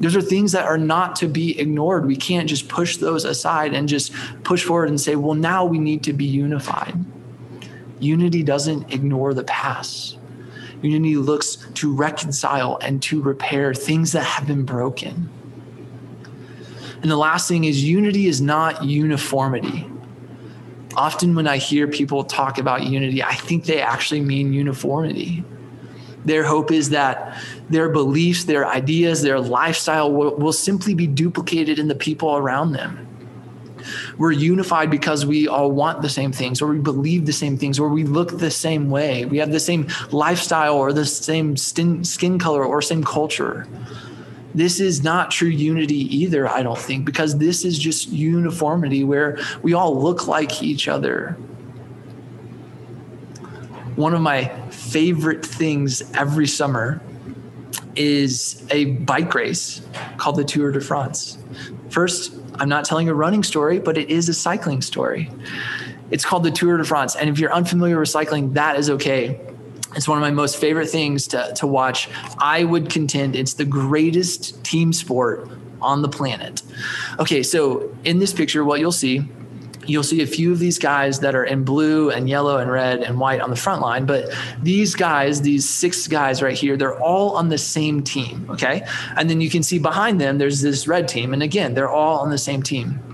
those 0.00 0.14
are 0.14 0.22
things 0.22 0.52
that 0.52 0.66
are 0.66 0.78
not 0.78 1.16
to 1.16 1.28
be 1.28 1.58
ignored. 1.58 2.06
We 2.06 2.16
can't 2.16 2.48
just 2.48 2.68
push 2.68 2.96
those 2.98 3.24
aside 3.24 3.74
and 3.74 3.88
just 3.88 4.12
push 4.44 4.62
forward 4.62 4.88
and 4.88 5.00
say, 5.00 5.16
well, 5.16 5.34
now 5.34 5.64
we 5.64 5.78
need 5.78 6.02
to 6.04 6.12
be 6.12 6.24
unified. 6.24 6.94
Unity 8.00 8.42
doesn't 8.42 8.92
ignore 8.92 9.34
the 9.34 9.44
past. 9.44 10.18
Unity 10.84 11.16
looks 11.16 11.56
to 11.74 11.94
reconcile 11.94 12.76
and 12.82 13.02
to 13.04 13.22
repair 13.22 13.72
things 13.72 14.12
that 14.12 14.22
have 14.22 14.46
been 14.46 14.64
broken. 14.64 15.30
And 17.00 17.10
the 17.10 17.16
last 17.16 17.48
thing 17.48 17.64
is 17.64 17.82
unity 17.82 18.26
is 18.26 18.42
not 18.42 18.84
uniformity. 18.84 19.90
Often, 20.94 21.36
when 21.36 21.48
I 21.48 21.56
hear 21.56 21.88
people 21.88 22.22
talk 22.22 22.58
about 22.58 22.82
unity, 22.82 23.22
I 23.22 23.34
think 23.34 23.64
they 23.64 23.80
actually 23.80 24.20
mean 24.20 24.52
uniformity. 24.52 25.42
Their 26.26 26.44
hope 26.44 26.70
is 26.70 26.90
that 26.90 27.38
their 27.70 27.88
beliefs, 27.88 28.44
their 28.44 28.66
ideas, 28.66 29.22
their 29.22 29.40
lifestyle 29.40 30.12
will, 30.12 30.36
will 30.36 30.52
simply 30.52 30.92
be 30.92 31.06
duplicated 31.06 31.78
in 31.78 31.88
the 31.88 31.94
people 31.94 32.36
around 32.36 32.72
them. 32.72 33.08
We're 34.18 34.32
unified 34.32 34.90
because 34.90 35.24
we 35.26 35.48
all 35.48 35.70
want 35.70 36.02
the 36.02 36.08
same 36.08 36.32
things, 36.32 36.60
or 36.62 36.68
we 36.68 36.78
believe 36.78 37.26
the 37.26 37.32
same 37.32 37.56
things, 37.56 37.78
or 37.78 37.88
we 37.88 38.04
look 38.04 38.38
the 38.38 38.50
same 38.50 38.90
way. 38.90 39.24
We 39.24 39.38
have 39.38 39.52
the 39.52 39.60
same 39.60 39.88
lifestyle, 40.10 40.74
or 40.74 40.92
the 40.92 41.06
same 41.06 41.56
skin 41.56 42.38
color, 42.38 42.64
or 42.64 42.82
same 42.82 43.04
culture 43.04 43.66
this 44.54 44.78
is 44.78 45.02
not 45.02 45.30
true 45.30 45.48
unity 45.48 46.16
either, 46.16 46.48
I 46.48 46.62
don't 46.62 46.78
think, 46.78 47.04
because 47.04 47.38
this 47.38 47.64
is 47.64 47.78
just 47.78 48.08
uniformity 48.08 49.02
where 49.02 49.38
we 49.62 49.74
all 49.74 50.00
look 50.00 50.28
like 50.28 50.62
each 50.62 50.86
other. 50.86 51.32
One 53.96 54.14
of 54.14 54.20
my 54.20 54.46
favorite 54.70 55.44
things 55.44 56.02
every 56.14 56.46
summer 56.46 57.00
is 57.96 58.64
a 58.70 58.86
bike 58.86 59.34
race 59.34 59.82
called 60.16 60.36
the 60.36 60.44
Tour 60.44 60.70
de 60.72 60.80
France. 60.80 61.38
First, 61.90 62.34
I'm 62.58 62.68
not 62.68 62.84
telling 62.84 63.08
a 63.08 63.14
running 63.14 63.42
story, 63.42 63.78
but 63.78 63.98
it 63.98 64.10
is 64.10 64.28
a 64.28 64.34
cycling 64.34 64.82
story. 64.82 65.30
It's 66.10 66.24
called 66.24 66.44
the 66.44 66.50
Tour 66.50 66.76
de 66.76 66.84
France. 66.84 67.16
And 67.16 67.30
if 67.30 67.38
you're 67.38 67.52
unfamiliar 67.52 67.98
with 67.98 68.08
cycling, 68.08 68.52
that 68.54 68.78
is 68.78 68.90
okay 68.90 69.40
it's 69.96 70.08
one 70.08 70.18
of 70.18 70.22
my 70.22 70.30
most 70.30 70.56
favorite 70.56 70.88
things 70.88 71.28
to, 71.28 71.52
to 71.56 71.66
watch. 71.66 72.08
I 72.38 72.64
would 72.64 72.90
contend 72.90 73.36
it's 73.36 73.54
the 73.54 73.64
greatest 73.64 74.62
team 74.64 74.92
sport 74.92 75.48
on 75.80 76.02
the 76.02 76.08
planet. 76.08 76.62
Okay, 77.18 77.42
so 77.42 77.94
in 78.04 78.18
this 78.18 78.32
picture, 78.32 78.64
what 78.64 78.80
you'll 78.80 78.92
see, 78.92 79.28
you'll 79.86 80.02
see 80.02 80.22
a 80.22 80.26
few 80.26 80.52
of 80.52 80.58
these 80.58 80.78
guys 80.78 81.20
that 81.20 81.34
are 81.34 81.44
in 81.44 81.64
blue 81.64 82.10
and 82.10 82.28
yellow 82.28 82.58
and 82.58 82.70
red 82.70 83.02
and 83.02 83.18
white 83.18 83.40
on 83.40 83.50
the 83.50 83.56
front 83.56 83.82
line. 83.82 84.06
But 84.06 84.32
these 84.62 84.94
guys, 84.94 85.42
these 85.42 85.68
six 85.68 86.06
guys 86.08 86.42
right 86.42 86.56
here, 86.56 86.76
they're 86.76 86.98
all 87.00 87.36
on 87.36 87.48
the 87.48 87.58
same 87.58 88.02
team. 88.02 88.46
Okay. 88.50 88.86
And 89.16 89.30
then 89.30 89.40
you 89.40 89.50
can 89.50 89.62
see 89.62 89.78
behind 89.78 90.20
them, 90.20 90.38
there's 90.38 90.60
this 90.60 90.86
red 90.86 91.08
team. 91.08 91.32
And 91.32 91.42
again, 91.42 91.74
they're 91.74 91.90
all 91.90 92.18
on 92.18 92.30
the 92.30 92.38
same 92.38 92.62
team. 92.62 93.13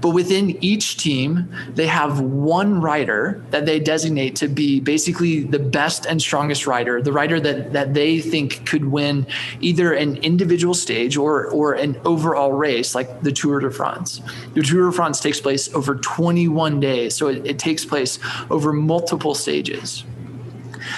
But 0.00 0.10
within 0.10 0.62
each 0.62 0.96
team, 0.96 1.48
they 1.74 1.86
have 1.86 2.20
one 2.20 2.80
rider 2.80 3.42
that 3.50 3.66
they 3.66 3.80
designate 3.80 4.36
to 4.36 4.48
be 4.48 4.80
basically 4.80 5.44
the 5.44 5.58
best 5.58 6.06
and 6.06 6.20
strongest 6.20 6.66
rider, 6.66 7.02
the 7.02 7.12
rider 7.12 7.40
that, 7.40 7.72
that 7.72 7.94
they 7.94 8.20
think 8.20 8.66
could 8.66 8.84
win 8.84 9.26
either 9.60 9.92
an 9.92 10.16
individual 10.18 10.74
stage 10.74 11.16
or, 11.16 11.46
or 11.46 11.74
an 11.74 12.00
overall 12.04 12.52
race 12.52 12.94
like 12.94 13.22
the 13.22 13.32
Tour 13.32 13.60
de 13.60 13.70
France. 13.70 14.20
The 14.54 14.62
Tour 14.62 14.90
de 14.90 14.92
France 14.92 15.20
takes 15.20 15.40
place 15.40 15.72
over 15.74 15.96
21 15.96 16.80
days, 16.80 17.14
so 17.14 17.28
it, 17.28 17.46
it 17.46 17.58
takes 17.58 17.84
place 17.84 18.18
over 18.50 18.72
multiple 18.72 19.34
stages. 19.34 20.04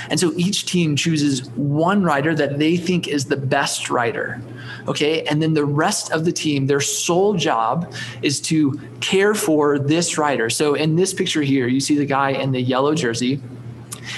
And 0.09 0.19
so 0.19 0.33
each 0.37 0.66
team 0.66 0.97
chooses 0.97 1.47
one 1.50 2.02
rider 2.02 2.35
that 2.35 2.59
they 2.59 2.76
think 2.76 3.09
is 3.09 3.26
the 3.26 3.37
best 3.37 3.90
rider. 3.90 4.40
Okay. 4.88 5.25
And 5.25 5.43
then 5.43 5.55
the 5.55 5.64
rest 5.64 6.12
of 6.12 6.25
the 6.25 6.33
team, 6.33 6.66
their 6.66 6.81
sole 6.81 7.35
job 7.35 7.93
is 8.23 8.40
to 8.43 8.81
care 9.00 9.35
for 9.35 9.78
this 9.78 10.19
rider. 10.19 10.50
So 10.50 10.75
in 10.75 10.97
this 10.97 11.12
picture 11.14 11.43
here, 11.43 11.66
you 11.66 11.81
see 11.81 11.97
the 11.97 12.07
guy 12.07 12.31
in 12.31 12.52
the 12.52 12.61
yellow 12.61 12.95
jersey. 12.95 13.40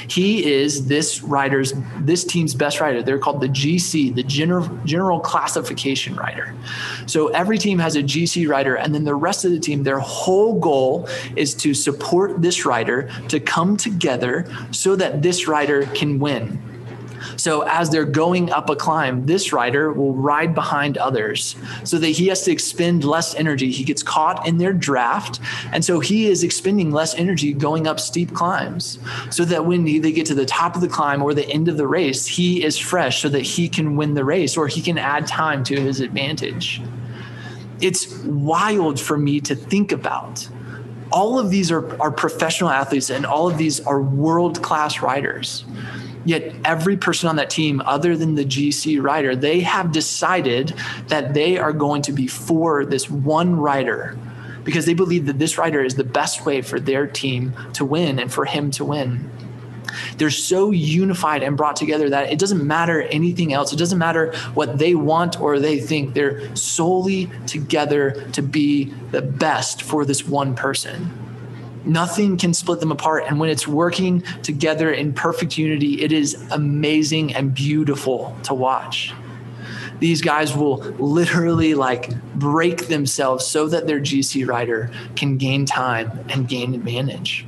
He 0.09 0.45
is 0.45 0.87
this 0.87 1.23
rider's, 1.23 1.73
this 2.01 2.25
team's 2.25 2.55
best 2.55 2.81
rider. 2.81 3.03
They're 3.03 3.19
called 3.19 3.41
the 3.41 3.49
GC, 3.49 4.15
the 4.15 4.23
general 4.23 4.69
general 4.85 5.21
classification 5.21 6.15
rider. 6.15 6.55
So 7.07 7.29
every 7.29 7.59
team 7.59 7.79
has 7.79 7.97
a 7.97 8.03
GC 8.03 8.49
rider, 8.49 8.75
and 8.75 8.95
then 8.95 9.05
the 9.05 9.15
rest 9.15 9.45
of 9.45 9.51
the 9.51 9.61
team, 9.61 9.83
their 9.83 10.01
whole 10.01 10.59
goal 10.59 11.09
is 11.37 11.55
to 11.55 11.75
support 11.75 12.43
this 12.43 12.65
rider 12.65 13.11
to 13.29 13.41
come 13.41 13.77
together 13.77 14.47
so 14.71 14.97
that 14.97 15.23
this 15.23 15.49
rider 15.49 15.87
can 15.87 16.19
win. 16.19 16.61
So 17.37 17.63
as 17.63 17.91
they're 17.91 18.05
going 18.05 18.51
up 18.51 18.71
a 18.71 18.77
climb, 18.77 19.27
this 19.27 19.53
rider 19.53 19.93
will 19.93 20.15
ride 20.15 20.55
behind 20.55 20.99
others 20.99 21.57
so 21.85 21.99
that 21.99 22.09
he 22.09 22.29
has 22.29 22.43
to 22.43 22.53
expend 22.53 23.05
less 23.05 23.35
energy. 23.35 23.71
He 23.71 23.85
gets 23.85 24.03
caught 24.03 24.47
in 24.47 24.59
their 24.59 24.73
draft. 24.73 25.41
And 25.73 25.85
so 25.85 26.01
he 26.01 26.29
is 26.29 26.43
expending 26.43 26.91
less 26.91 27.15
energy 27.15 27.53
going 27.53 27.87
up 27.87 28.01
steep 28.01 28.35
climbs 28.35 28.99
so 29.31 29.45
that 29.45 29.67
when 29.67 29.85
they 29.85 30.13
get 30.13 30.27
to 30.27 30.35
the 30.35 30.47
top 30.47 30.75
of 30.75 30.81
the 30.81 30.89
climb 30.89 31.23
or 31.23 31.35
the 31.35 31.49
end 31.49 31.69
of 31.69 31.77
the 31.77 31.87
race, 31.87 32.27
he 32.27 32.65
is 32.65 32.79
fresh 32.79 33.23
so 33.23 33.29
that 33.29 33.43
he 33.43 33.69
can 33.69 33.97
win 33.97 34.15
the 34.15 34.25
race 34.25 34.57
or 34.57 34.67
he 34.69 34.81
can 34.81 34.99
add 34.99 35.27
time 35.27 35.65
to 35.65 35.81
his 35.81 36.01
advantage. 36.01 36.81
It's 37.81 38.13
wild 38.25 38.99
for 39.01 39.17
me 39.17 39.41
to 39.43 39.55
think 39.55 39.93
about 39.93 40.49
all 41.11 41.39
of 41.39 41.51
these 41.51 41.71
are, 41.71 42.01
are 42.01 42.11
professional 42.11 42.71
athletes 42.71 43.11
and 43.11 43.25
all 43.25 43.49
of 43.49 43.59
these 43.59 43.81
are 43.81 44.03
world 44.03 44.63
class 44.63 45.01
riders 45.01 45.65
Yet 46.25 46.55
every 46.65 46.97
person 46.97 47.29
on 47.29 47.37
that 47.37 47.51
team, 47.51 47.81
other 47.85 48.17
than 48.17 48.35
the 48.35 48.45
GC 48.45 49.03
rider, 49.03 49.35
they 49.35 49.61
have 49.61 49.93
decided 49.93 50.75
that 51.09 51.35
they 51.35 51.59
are 51.59 51.73
going 51.73 52.03
to 52.03 52.13
be 52.13 52.27
for 52.27 52.85
this 52.85 53.09
one 53.09 53.57
rider 53.57 54.19
because 54.65 54.85
they 54.85 54.95
believe 54.95 55.27
that 55.27 55.39
this 55.39 55.57
rider 55.57 55.83
is 55.83 55.95
the 55.95 56.05
best 56.05 56.45
way 56.45 56.61
for 56.61 56.79
their 56.79 57.07
team 57.07 57.55
to 57.73 57.85
win 57.85 58.19
and 58.19 58.33
for 58.33 58.45
him 58.45 58.71
to 58.73 58.85
win. 58.85 59.31
They're 60.19 60.31
so 60.31 60.71
unified 60.71 61.43
and 61.43 61.57
brought 61.57 61.77
together 61.77 62.11
that 62.11 62.33
it 62.33 62.39
doesn't 62.39 62.67
matter 62.67 63.03
anything 63.03 63.53
else. 63.53 63.73
It 63.73 63.79
doesn't 63.79 63.99
matter 63.99 64.33
what 64.55 64.79
they 64.79 64.95
want 64.95 65.41
or 65.41 65.59
they 65.59 65.81
think. 65.81 66.15
They're 66.15 66.55
solely 66.55 67.31
together 67.47 68.27
to 68.33 68.43
be 68.43 68.93
the 69.11 69.23
best 69.23 69.83
for 69.83 70.05
this 70.05 70.27
one 70.27 70.55
person. 70.55 71.28
Nothing 71.85 72.37
can 72.37 72.55
split 72.55 72.81
them 72.81 72.93
apart. 72.93 73.25
And 73.27 73.39
when 73.39 73.51
it's 73.51 73.67
working 73.67 74.23
together 74.43 74.91
in 74.93 75.13
perfect 75.13 75.57
unity, 75.57 76.03
it 76.03 76.13
is 76.13 76.35
amazing 76.51 77.35
and 77.35 77.55
beautiful 77.55 78.37
to 78.45 78.55
watch. 78.55 79.13
These 79.99 80.23
guys 80.23 80.57
will 80.57 80.79
literally 80.99 81.75
like 81.75 82.11
break 82.35 82.87
themselves 82.87 83.47
so 83.47 83.67
that 83.69 83.87
their 83.87 84.01
GC 84.01 84.47
rider 84.47 84.91
can 85.17 85.39
gain 85.39 85.67
time 85.67 86.25
and 86.29 86.49
gain 86.49 86.75
advantage. 86.75 87.45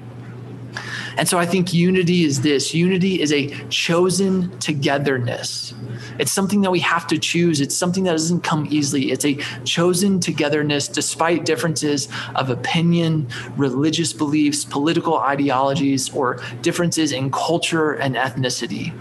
And 1.21 1.29
so 1.29 1.39
I 1.39 1.45
think 1.45 1.75
unity 1.75 2.25
is 2.25 2.41
this 2.41 2.73
unity 2.73 3.21
is 3.21 3.31
a 3.31 3.49
chosen 3.69 4.59
togetherness. 4.59 5.75
It's 6.19 6.33
something 6.33 6.63
that 6.63 6.71
we 6.71 6.81
have 6.81 7.07
to 7.09 7.19
choose. 7.19 7.61
It's 7.61 7.77
something 7.77 8.05
that 8.05 8.13
doesn't 8.13 8.41
come 8.41 8.67
easily. 8.71 9.11
It's 9.11 9.27
a 9.27 9.35
chosen 9.65 10.21
togetherness 10.21 10.89
despite 10.89 11.45
differences 11.45 12.09
of 12.37 12.49
opinion, 12.49 13.29
religious 13.59 14.15
beliefs, 14.15 14.65
political 14.65 15.19
ideologies, 15.19 16.09
or 16.15 16.41
differences 16.63 17.13
in 17.13 17.31
culture 17.31 17.93
and 17.93 18.15
ethnicity. 18.15 18.95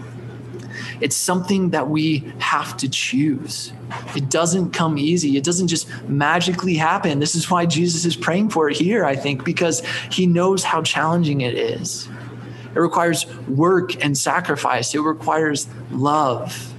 It's 1.00 1.16
something 1.16 1.70
that 1.70 1.88
we 1.88 2.32
have 2.38 2.76
to 2.78 2.88
choose. 2.88 3.72
It 4.14 4.28
doesn't 4.28 4.72
come 4.72 4.98
easy. 4.98 5.36
It 5.36 5.44
doesn't 5.44 5.68
just 5.68 5.88
magically 6.08 6.74
happen. 6.74 7.18
This 7.18 7.34
is 7.34 7.50
why 7.50 7.66
Jesus 7.66 8.04
is 8.04 8.16
praying 8.16 8.50
for 8.50 8.68
it 8.70 8.76
here, 8.76 9.04
I 9.04 9.16
think, 9.16 9.44
because 9.44 9.82
he 10.10 10.26
knows 10.26 10.64
how 10.64 10.82
challenging 10.82 11.40
it 11.40 11.54
is. 11.54 12.08
It 12.74 12.78
requires 12.78 13.26
work 13.48 14.04
and 14.04 14.16
sacrifice, 14.16 14.94
it 14.94 15.00
requires 15.00 15.66
love. 15.90 16.72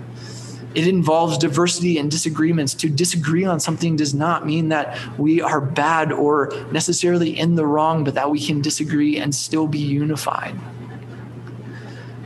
It 0.74 0.88
involves 0.88 1.38
diversity 1.38 1.98
and 1.98 2.10
disagreements. 2.10 2.74
To 2.76 2.90
disagree 2.90 3.44
on 3.44 3.60
something 3.60 3.98
does 3.98 4.14
not 4.14 4.46
mean 4.46 4.70
that 4.70 4.98
we 5.18 5.42
are 5.42 5.60
bad 5.60 6.14
or 6.14 6.54
necessarily 6.72 7.38
in 7.38 7.56
the 7.56 7.66
wrong, 7.66 8.06
but 8.06 8.14
that 8.14 8.30
we 8.30 8.40
can 8.40 8.62
disagree 8.62 9.18
and 9.18 9.36
still 9.36 9.68
be 9.68 9.80
unified. 9.80 10.56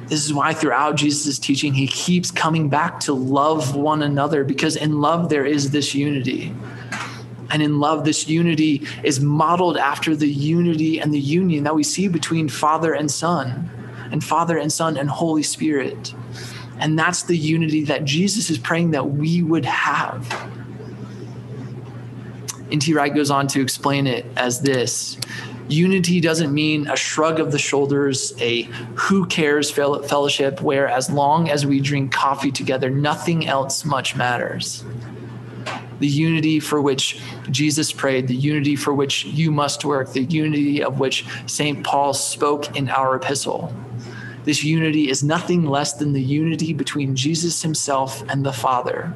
This 0.08 0.24
is 0.24 0.34
why 0.34 0.54
throughout 0.54 0.96
Jesus' 0.96 1.40
teaching, 1.40 1.74
he 1.74 1.88
keeps 1.88 2.30
coming 2.30 2.70
back 2.70 3.00
to 3.02 3.14
love 3.14 3.76
one 3.76 4.04
another 4.04 4.44
because 4.44 4.76
in 4.76 5.02
love, 5.02 5.30
there 5.30 5.46
is 5.46 5.72
this 5.72 5.96
unity. 5.96 6.54
And 7.50 7.62
in 7.64 7.80
love, 7.80 8.06
this 8.06 8.28
unity 8.28 8.88
is 9.04 9.20
modeled 9.20 9.78
after 9.78 10.16
the 10.16 10.28
unity 10.28 11.00
and 11.00 11.14
the 11.14 11.20
union 11.20 11.64
that 11.64 11.76
we 11.76 11.84
see 11.84 12.08
between 12.08 12.50
Father 12.50 12.94
and 12.94 13.10
Son, 13.10 13.70
and 14.12 14.24
Father 14.24 14.58
and 14.58 14.72
Son 14.72 14.98
and 14.98 15.10
Holy 15.10 15.44
Spirit. 15.44 16.14
And 16.80 17.00
that's 17.00 17.24
the 17.24 17.38
unity 17.38 17.86
that 17.86 18.06
Jesus 18.06 18.50
is 18.50 18.58
praying 18.58 18.92
that 18.92 19.10
we 19.12 19.42
would 19.42 19.66
have. 19.66 20.52
N.T. 22.72 22.94
Wright 22.94 23.14
goes 23.14 23.32
on 23.32 23.48
to 23.48 23.62
explain 23.62 24.08
it 24.08 24.26
as 24.36 24.62
this 24.62 25.18
Unity 25.68 26.22
doesn't 26.22 26.54
mean 26.54 26.88
a 26.88 26.96
shrug 26.96 27.40
of 27.40 27.52
the 27.52 27.58
shoulders, 27.58 28.34
a 28.40 28.64
who 28.94 29.26
cares 29.26 29.72
fellowship 29.72 30.62
where 30.62 30.88
as 30.88 31.10
long 31.10 31.50
as 31.50 31.66
we 31.66 31.82
drink 31.82 32.12
coffee 32.12 32.52
together, 32.52 32.90
nothing 32.90 33.48
else 33.48 33.84
much 33.84 34.16
matters. 34.16 34.84
The 36.00 36.08
unity 36.08 36.60
for 36.60 36.82
which 36.82 37.20
Jesus 37.50 37.92
prayed, 37.92 38.28
the 38.28 38.36
unity 38.36 38.76
for 38.76 38.94
which 38.94 39.26
you 39.26 39.50
must 39.50 39.86
work, 39.86 40.14
the 40.14 40.24
unity 40.24 40.84
of 40.84 41.00
which 41.00 41.26
St. 41.48 41.84
Paul 41.84 42.14
spoke 42.14 42.76
in 42.76 42.90
our 42.90 43.16
epistle. 43.16 43.74
This 44.44 44.64
unity 44.64 45.10
is 45.10 45.24
nothing 45.24 45.66
less 45.66 45.94
than 45.94 46.14
the 46.14 46.22
unity 46.22 46.74
between 46.74 47.16
Jesus 47.16 47.64
himself 47.64 48.24
and 48.30 48.46
the 48.46 48.54
Father 48.54 49.14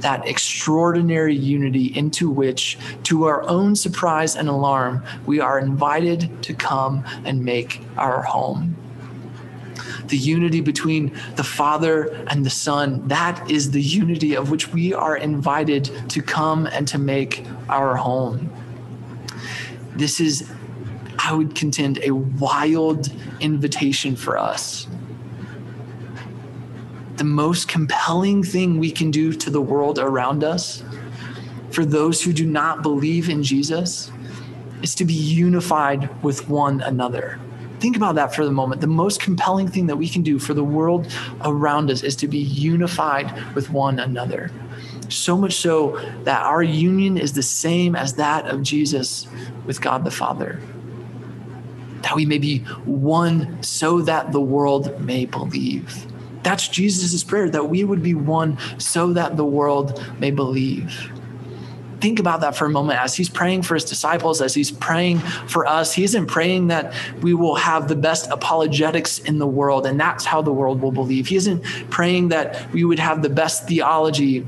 that 0.00 0.26
extraordinary 0.26 1.34
unity 1.34 1.96
into 1.96 2.30
which, 2.30 2.78
to 3.04 3.24
our 3.24 3.42
own 3.48 3.76
surprise 3.76 4.36
and 4.36 4.48
alarm, 4.48 5.04
we 5.26 5.40
are 5.40 5.58
invited 5.58 6.42
to 6.42 6.54
come 6.54 7.04
and 7.24 7.44
make 7.44 7.82
our 7.96 8.22
home. 8.22 8.76
The 10.06 10.16
unity 10.16 10.60
between 10.60 11.16
the 11.36 11.44
Father 11.44 12.12
and 12.26 12.44
the 12.44 12.50
Son, 12.50 13.06
that 13.08 13.50
is 13.50 13.70
the 13.70 13.82
unity 13.82 14.34
of 14.34 14.50
which 14.50 14.72
we 14.72 14.92
are 14.92 15.16
invited 15.16 15.90
to 16.10 16.22
come 16.22 16.66
and 16.66 16.86
to 16.88 16.98
make 16.98 17.44
our 17.68 17.96
home. 17.96 18.52
This 19.94 20.20
is, 20.20 20.50
I 21.18 21.32
would 21.32 21.54
contend, 21.54 22.00
a 22.02 22.10
wild 22.10 23.12
invitation 23.40 24.16
for 24.16 24.36
us 24.36 24.86
the 27.20 27.24
most 27.24 27.68
compelling 27.68 28.42
thing 28.42 28.78
we 28.78 28.90
can 28.90 29.10
do 29.10 29.30
to 29.30 29.50
the 29.50 29.60
world 29.60 29.98
around 29.98 30.42
us 30.42 30.82
for 31.70 31.84
those 31.84 32.22
who 32.22 32.32
do 32.32 32.46
not 32.46 32.80
believe 32.80 33.28
in 33.28 33.42
Jesus 33.42 34.10
is 34.82 34.94
to 34.94 35.04
be 35.04 35.12
unified 35.12 36.08
with 36.24 36.48
one 36.48 36.80
another. 36.80 37.38
Think 37.78 37.94
about 37.94 38.14
that 38.14 38.34
for 38.34 38.46
the 38.46 38.50
moment. 38.50 38.80
The 38.80 38.86
most 38.86 39.20
compelling 39.20 39.68
thing 39.68 39.86
that 39.88 39.96
we 39.96 40.08
can 40.08 40.22
do 40.22 40.38
for 40.38 40.54
the 40.54 40.64
world 40.64 41.14
around 41.44 41.90
us 41.90 42.02
is 42.02 42.16
to 42.16 42.26
be 42.26 42.38
unified 42.38 43.54
with 43.54 43.68
one 43.68 43.98
another. 43.98 44.50
So 45.10 45.36
much 45.36 45.52
so 45.52 46.00
that 46.24 46.40
our 46.40 46.62
union 46.62 47.18
is 47.18 47.34
the 47.34 47.42
same 47.42 47.94
as 47.96 48.14
that 48.14 48.46
of 48.46 48.62
Jesus 48.62 49.26
with 49.66 49.82
God 49.82 50.04
the 50.04 50.10
Father. 50.10 50.58
That 52.00 52.16
we 52.16 52.24
may 52.24 52.38
be 52.38 52.60
one 52.86 53.62
so 53.62 54.00
that 54.00 54.32
the 54.32 54.40
world 54.40 54.98
may 55.02 55.26
believe. 55.26 56.06
That's 56.42 56.68
Jesus' 56.68 57.22
prayer 57.22 57.50
that 57.50 57.68
we 57.68 57.84
would 57.84 58.02
be 58.02 58.14
one 58.14 58.58
so 58.78 59.12
that 59.12 59.36
the 59.36 59.44
world 59.44 60.02
may 60.18 60.30
believe. 60.30 61.10
Think 62.00 62.18
about 62.18 62.40
that 62.40 62.56
for 62.56 62.64
a 62.64 62.70
moment 62.70 62.98
as 62.98 63.14
he's 63.14 63.28
praying 63.28 63.62
for 63.62 63.74
his 63.74 63.84
disciples, 63.84 64.40
as 64.40 64.54
he's 64.54 64.70
praying 64.70 65.18
for 65.18 65.66
us. 65.66 65.92
He 65.92 66.02
isn't 66.04 66.28
praying 66.28 66.68
that 66.68 66.94
we 67.20 67.34
will 67.34 67.56
have 67.56 67.88
the 67.88 67.96
best 67.96 68.30
apologetics 68.30 69.18
in 69.18 69.38
the 69.38 69.46
world 69.46 69.86
and 69.86 70.00
that's 70.00 70.24
how 70.24 70.40
the 70.40 70.52
world 70.52 70.80
will 70.80 70.92
believe. 70.92 71.26
He 71.26 71.36
isn't 71.36 71.62
praying 71.90 72.28
that 72.28 72.72
we 72.72 72.84
would 72.84 72.98
have 72.98 73.22
the 73.22 73.28
best 73.28 73.68
theology 73.68 74.46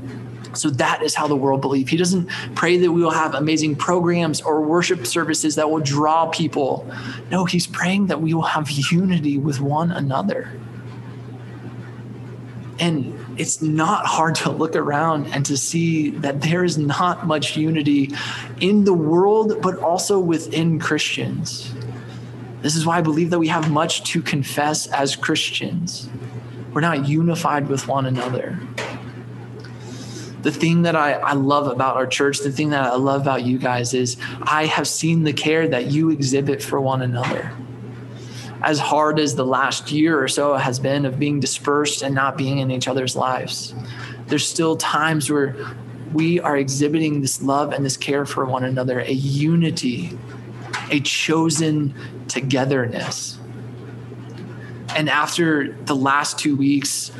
so 0.55 0.69
that 0.69 1.01
is 1.01 1.15
how 1.15 1.27
the 1.27 1.35
world 1.35 1.61
believe. 1.61 1.89
He 1.89 1.97
doesn't 1.97 2.27
pray 2.55 2.77
that 2.77 2.91
we 2.91 3.01
will 3.01 3.11
have 3.11 3.33
amazing 3.33 3.75
programs 3.75 4.41
or 4.41 4.61
worship 4.61 5.05
services 5.05 5.55
that 5.55 5.69
will 5.69 5.79
draw 5.79 6.27
people. 6.27 6.89
No, 7.31 7.45
he's 7.45 7.67
praying 7.67 8.07
that 8.07 8.21
we 8.21 8.33
will 8.33 8.43
have 8.43 8.69
unity 8.69 9.37
with 9.37 9.59
one 9.61 9.91
another. 9.91 10.51
And 12.79 13.39
it's 13.39 13.61
not 13.61 14.05
hard 14.05 14.35
to 14.35 14.51
look 14.51 14.75
around 14.75 15.27
and 15.27 15.45
to 15.45 15.57
see 15.57 16.09
that 16.09 16.41
there 16.41 16.63
is 16.63 16.77
not 16.77 17.27
much 17.27 17.55
unity 17.55 18.11
in 18.59 18.85
the 18.85 18.93
world, 18.93 19.61
but 19.61 19.77
also 19.79 20.19
within 20.19 20.79
Christians. 20.79 21.73
This 22.61 22.75
is 22.75 22.85
why 22.85 22.97
I 22.97 23.01
believe 23.01 23.29
that 23.29 23.39
we 23.39 23.49
have 23.49 23.69
much 23.69 24.03
to 24.11 24.21
confess 24.21 24.87
as 24.87 25.15
Christians. 25.15 26.09
We're 26.73 26.81
not 26.81 27.07
unified 27.07 27.67
with 27.67 27.87
one 27.87 28.05
another. 28.05 28.59
The 30.41 30.51
thing 30.51 30.81
that 30.81 30.95
I, 30.95 31.13
I 31.13 31.33
love 31.33 31.67
about 31.67 31.95
our 31.95 32.07
church, 32.07 32.39
the 32.39 32.51
thing 32.51 32.71
that 32.71 32.83
I 32.83 32.95
love 32.95 33.21
about 33.21 33.43
you 33.43 33.57
guys 33.57 33.93
is 33.93 34.17
I 34.41 34.65
have 34.65 34.87
seen 34.87 35.23
the 35.23 35.33
care 35.33 35.67
that 35.67 35.87
you 35.87 36.09
exhibit 36.09 36.61
for 36.61 36.81
one 36.81 37.01
another 37.01 37.51
as 38.63 38.79
hard 38.79 39.19
as 39.19 39.35
the 39.35 39.45
last 39.45 39.91
year 39.91 40.21
or 40.21 40.27
so 40.29 40.55
has 40.55 40.79
been 40.79 41.05
of 41.05 41.19
being 41.19 41.39
dispersed 41.41 42.01
and 42.01 42.15
not 42.15 42.37
being 42.37 42.59
in 42.59 42.71
each 42.71 42.87
other's 42.87 43.15
lives, 43.15 43.75
there's 44.27 44.47
still 44.47 44.77
times 44.77 45.29
where 45.29 45.55
we 46.13 46.39
are 46.39 46.55
exhibiting 46.55 47.21
this 47.21 47.41
love 47.41 47.73
and 47.73 47.85
this 47.85 47.97
care 47.97 48.25
for 48.25 48.45
one 48.45 48.63
another, 48.63 48.99
a 49.01 49.11
unity, 49.11 50.17
a 50.89 51.01
chosen 51.01 51.93
togetherness. 52.29 53.37
And 54.95 55.09
after 55.09 55.73
the 55.73 55.95
last 55.95 56.39
two 56.39 56.55
weeks 56.55 57.11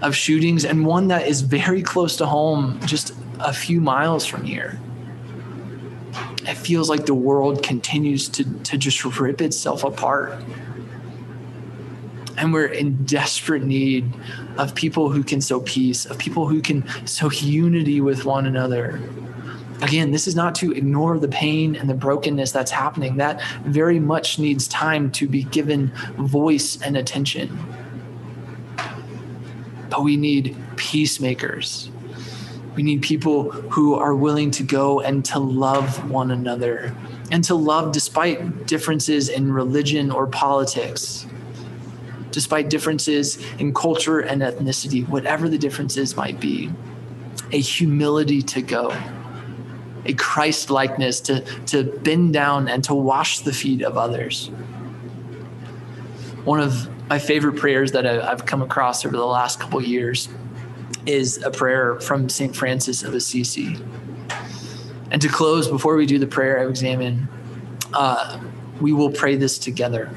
of 0.00 0.16
shootings, 0.16 0.64
and 0.64 0.86
one 0.86 1.08
that 1.08 1.26
is 1.26 1.42
very 1.42 1.82
close 1.82 2.16
to 2.16 2.26
home, 2.26 2.80
just 2.86 3.12
a 3.40 3.52
few 3.52 3.80
miles 3.80 4.24
from 4.24 4.44
here, 4.44 4.80
it 6.46 6.54
feels 6.54 6.88
like 6.88 7.04
the 7.04 7.14
world 7.14 7.62
continues 7.62 8.28
to, 8.30 8.44
to 8.60 8.78
just 8.78 9.04
rip 9.04 9.42
itself 9.42 9.84
apart 9.84 10.40
and 12.38 12.52
we're 12.52 12.66
in 12.66 13.04
desperate 13.04 13.64
need 13.64 14.12
of 14.56 14.74
people 14.74 15.10
who 15.10 15.22
can 15.22 15.40
sow 15.40 15.60
peace, 15.60 16.06
of 16.06 16.18
people 16.18 16.46
who 16.46 16.62
can 16.62 16.84
sow 17.06 17.30
unity 17.30 18.00
with 18.00 18.24
one 18.24 18.46
another. 18.46 19.00
Again, 19.82 20.10
this 20.10 20.26
is 20.26 20.34
not 20.34 20.54
to 20.56 20.72
ignore 20.72 21.18
the 21.18 21.28
pain 21.28 21.76
and 21.76 21.88
the 21.88 21.94
brokenness 21.94 22.50
that's 22.52 22.70
happening. 22.70 23.16
That 23.18 23.42
very 23.64 24.00
much 24.00 24.38
needs 24.38 24.66
time 24.68 25.10
to 25.12 25.28
be 25.28 25.44
given 25.44 25.92
voice 26.16 26.80
and 26.80 26.96
attention. 26.96 27.58
but 29.90 30.02
we 30.02 30.16
need 30.16 30.56
peacemakers. 30.76 31.90
We 32.76 32.82
need 32.82 33.02
people 33.02 33.50
who 33.50 33.94
are 33.94 34.14
willing 34.14 34.50
to 34.52 34.62
go 34.62 35.00
and 35.00 35.24
to 35.26 35.38
love 35.38 36.10
one 36.10 36.30
another 36.30 36.94
and 37.30 37.42
to 37.44 37.54
love 37.54 37.92
despite 37.92 38.66
differences 38.66 39.28
in 39.28 39.52
religion 39.52 40.10
or 40.10 40.26
politics, 40.26 41.26
despite 42.38 42.70
differences 42.70 43.36
in 43.58 43.74
culture 43.74 44.20
and 44.20 44.42
ethnicity, 44.42 45.04
whatever 45.08 45.48
the 45.48 45.58
differences 45.58 46.14
might 46.16 46.38
be. 46.38 46.70
A 47.50 47.58
humility 47.58 48.42
to 48.42 48.62
go, 48.62 48.96
a 50.04 50.12
Christ 50.12 50.70
likeness 50.70 51.20
to, 51.22 51.40
to 51.66 51.82
bend 51.82 52.32
down 52.32 52.68
and 52.68 52.84
to 52.84 52.94
wash 52.94 53.40
the 53.40 53.52
feet 53.52 53.82
of 53.82 53.96
others. 53.96 54.52
One 56.44 56.60
of 56.60 56.88
my 57.08 57.18
favorite 57.18 57.56
prayers 57.56 57.90
that 57.90 58.06
I've 58.06 58.46
come 58.46 58.62
across 58.62 59.04
over 59.04 59.16
the 59.16 59.26
last 59.26 59.58
couple 59.58 59.82
years 59.82 60.28
is 61.06 61.42
a 61.42 61.50
prayer 61.50 61.98
from 61.98 62.28
St. 62.28 62.54
Francis 62.54 63.02
of 63.02 63.14
Assisi. 63.14 63.78
And 65.10 65.20
to 65.22 65.28
close, 65.28 65.66
before 65.66 65.96
we 65.96 66.06
do 66.06 66.20
the 66.20 66.28
prayer 66.28 66.58
of 66.58 66.70
examen, 66.70 67.26
uh, 67.92 68.38
we 68.80 68.92
will 68.92 69.10
pray 69.10 69.34
this 69.34 69.58
together. 69.58 70.08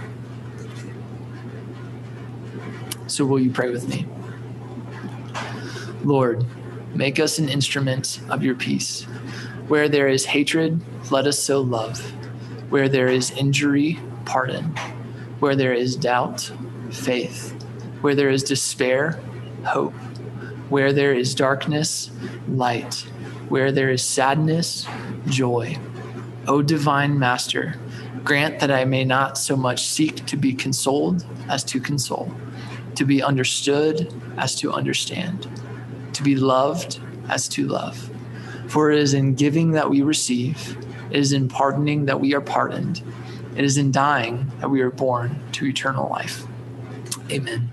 So, 3.11 3.25
will 3.25 3.41
you 3.41 3.51
pray 3.51 3.69
with 3.69 3.89
me? 3.89 4.05
Lord, 6.01 6.45
make 6.95 7.19
us 7.19 7.39
an 7.39 7.49
instrument 7.49 8.21
of 8.29 8.41
your 8.41 8.55
peace. 8.55 9.03
Where 9.67 9.89
there 9.89 10.07
is 10.07 10.23
hatred, 10.23 10.79
let 11.11 11.27
us 11.27 11.37
sow 11.37 11.59
love. 11.59 11.99
Where 12.69 12.87
there 12.87 13.09
is 13.09 13.31
injury, 13.31 13.99
pardon. 14.23 14.63
Where 15.41 15.57
there 15.57 15.73
is 15.73 15.97
doubt, 15.97 16.53
faith. 16.89 17.51
Where 17.99 18.15
there 18.15 18.29
is 18.29 18.43
despair, 18.43 19.19
hope. 19.65 19.93
Where 20.69 20.93
there 20.93 21.13
is 21.13 21.35
darkness, 21.35 22.11
light. 22.47 23.05
Where 23.49 23.73
there 23.73 23.89
is 23.89 24.01
sadness, 24.01 24.87
joy. 25.27 25.77
O 26.47 26.61
divine 26.61 27.19
Master, 27.19 27.75
grant 28.23 28.61
that 28.61 28.71
I 28.71 28.85
may 28.85 29.03
not 29.03 29.37
so 29.37 29.57
much 29.57 29.85
seek 29.85 30.25
to 30.27 30.37
be 30.37 30.53
consoled 30.53 31.25
as 31.49 31.65
to 31.65 31.81
console, 31.81 32.31
to 33.01 33.05
be 33.05 33.23
understood 33.23 34.13
as 34.37 34.53
to 34.53 34.71
understand, 34.71 35.49
to 36.13 36.21
be 36.21 36.35
loved 36.35 36.99
as 37.29 37.47
to 37.47 37.67
love. 37.67 38.11
For 38.67 38.91
it 38.91 38.99
is 38.99 39.15
in 39.15 39.33
giving 39.33 39.71
that 39.71 39.89
we 39.89 40.03
receive, 40.03 40.77
it 41.09 41.17
is 41.17 41.33
in 41.33 41.47
pardoning 41.47 42.05
that 42.05 42.19
we 42.19 42.35
are 42.35 42.41
pardoned, 42.41 43.01
it 43.55 43.63
is 43.63 43.75
in 43.75 43.91
dying 43.91 44.51
that 44.59 44.69
we 44.69 44.81
are 44.81 44.91
born 44.91 45.39
to 45.53 45.65
eternal 45.65 46.11
life. 46.11 46.43
Amen. 47.31 47.71